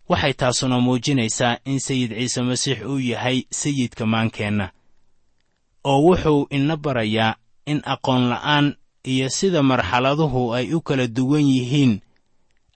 waxay 0.08 0.32
taasuna 0.32 0.80
muujinaysaa 0.80 1.58
in 1.64 1.78
sayid 1.80 2.10
ciise 2.18 2.42
masiix 2.42 2.78
uu 2.90 2.98
yahay 2.98 3.38
sayidka 3.50 4.06
maankeenna 4.06 4.66
oo 5.84 6.00
wuxuu 6.06 6.46
ina 6.50 6.76
barayaa 6.76 7.34
in 7.66 7.82
aqoon 7.84 8.28
la'aan 8.28 8.74
iyo 9.04 9.28
sida 9.28 9.62
marxaladuhu 9.62 10.54
ay 10.54 10.74
u 10.74 10.80
kala 10.80 11.06
duwan 11.06 11.42
yihiin 11.54 12.00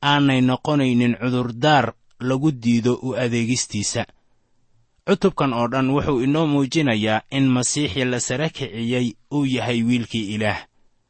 aanay 0.02 0.40
noqonaynin 0.40 1.16
cudurdaar 1.20 1.92
lagu 2.20 2.50
diido 2.52 2.94
u 3.02 3.14
adeegistiisa. 3.16 4.04
Cutubkan 5.08 5.52
oo 5.52 5.68
dhan 5.68 5.90
wuxuu 5.90 6.20
inoo 6.22 6.46
muujinayaa 6.46 7.22
in 7.30 7.48
masiixii 7.48 8.04
la 8.04 8.20
sara 8.20 8.48
kiciyey 8.48 9.12
uu 9.32 9.44
yahay 9.44 9.82
wiilkii 9.82 10.34
ilaah. 10.34 10.58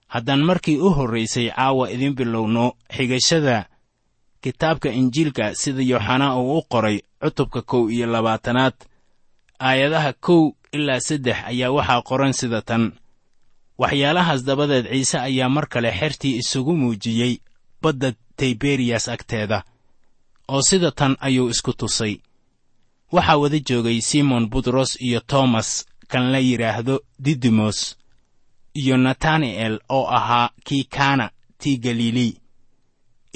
Haddaan 0.08 0.42
markii 0.44 0.78
u 0.78 0.90
horraysay 0.90 1.50
caawa 1.50 1.90
idin 1.90 2.14
bilowno 2.14 2.72
xigashada 2.96 3.66
kitaabka 4.42 4.88
injiilka 4.90 5.54
sida 5.54 5.82
yooxanaa 5.82 6.36
uu 6.36 6.58
u 6.58 6.62
qoray 6.62 6.98
cutubka 7.22 7.62
kow 7.62 7.90
iyo 7.90 8.06
labaatanaad. 8.06 8.74
Aayadaha 9.60 10.12
kow 10.12 10.50
ilaa 10.72 11.00
saddex 11.00 11.36
ayaa 11.44 11.70
waxaa 11.70 12.02
qoran 12.02 12.32
sida 12.32 12.62
tan. 12.62 12.92
Waxyaalahaas 13.78 14.44
dabadeed 14.44 14.86
ciise 14.92 15.18
ayaa 15.18 15.48
mar 15.48 15.66
kale 15.68 15.90
xertii 15.92 16.36
isugu 16.40 16.76
muujiyey 16.76 17.38
badda 17.82 18.12
tayberiyas 18.40 19.06
agteeda 19.14 19.58
oo 20.52 20.62
sida 20.68 20.90
tan 20.98 21.12
ayuu 21.26 21.48
isku 21.52 21.72
tusay. 21.80 22.14
Waxaa 23.14 23.36
wada 23.42 23.58
joogay 23.68 23.98
simon 24.10 24.44
butros 24.52 24.90
iyo 25.06 25.20
toomas 25.30 25.68
kan 26.10 26.24
la 26.32 26.38
yidhaahdo 26.48 26.94
didimos 27.24 27.78
iyo 28.80 28.96
natani'el 28.96 29.74
oo 29.96 30.06
ahaa 30.18 30.50
kii 30.66 30.84
kaana 30.84 31.26
tii 31.60 31.76
galilii 31.84 32.34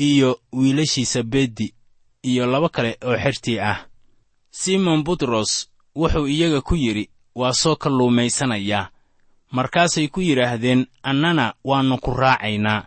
iyo 0.09 0.31
wiilashiisa 0.53 1.23
beddi 1.23 1.75
iyo 2.23 2.47
laba 2.47 2.69
kale 2.69 2.99
oo 3.09 3.17
xertii 3.23 3.59
ah. 3.71 3.79
Simon 4.51 5.05
butros 5.05 5.51
wuxuu 5.97 6.27
iyaga 6.35 6.61
ku 6.61 6.75
yidhi 6.77 7.11
waa 7.35 7.53
soo 7.53 7.77
kalluumaysanayaa 7.77 8.89
markaasay 9.51 10.09
ku 10.09 10.21
yidhaahdeen 10.21 10.87
annana 11.03 11.55
waannu 11.65 11.99
ku 12.05 12.11
raacaynaa 12.11 12.87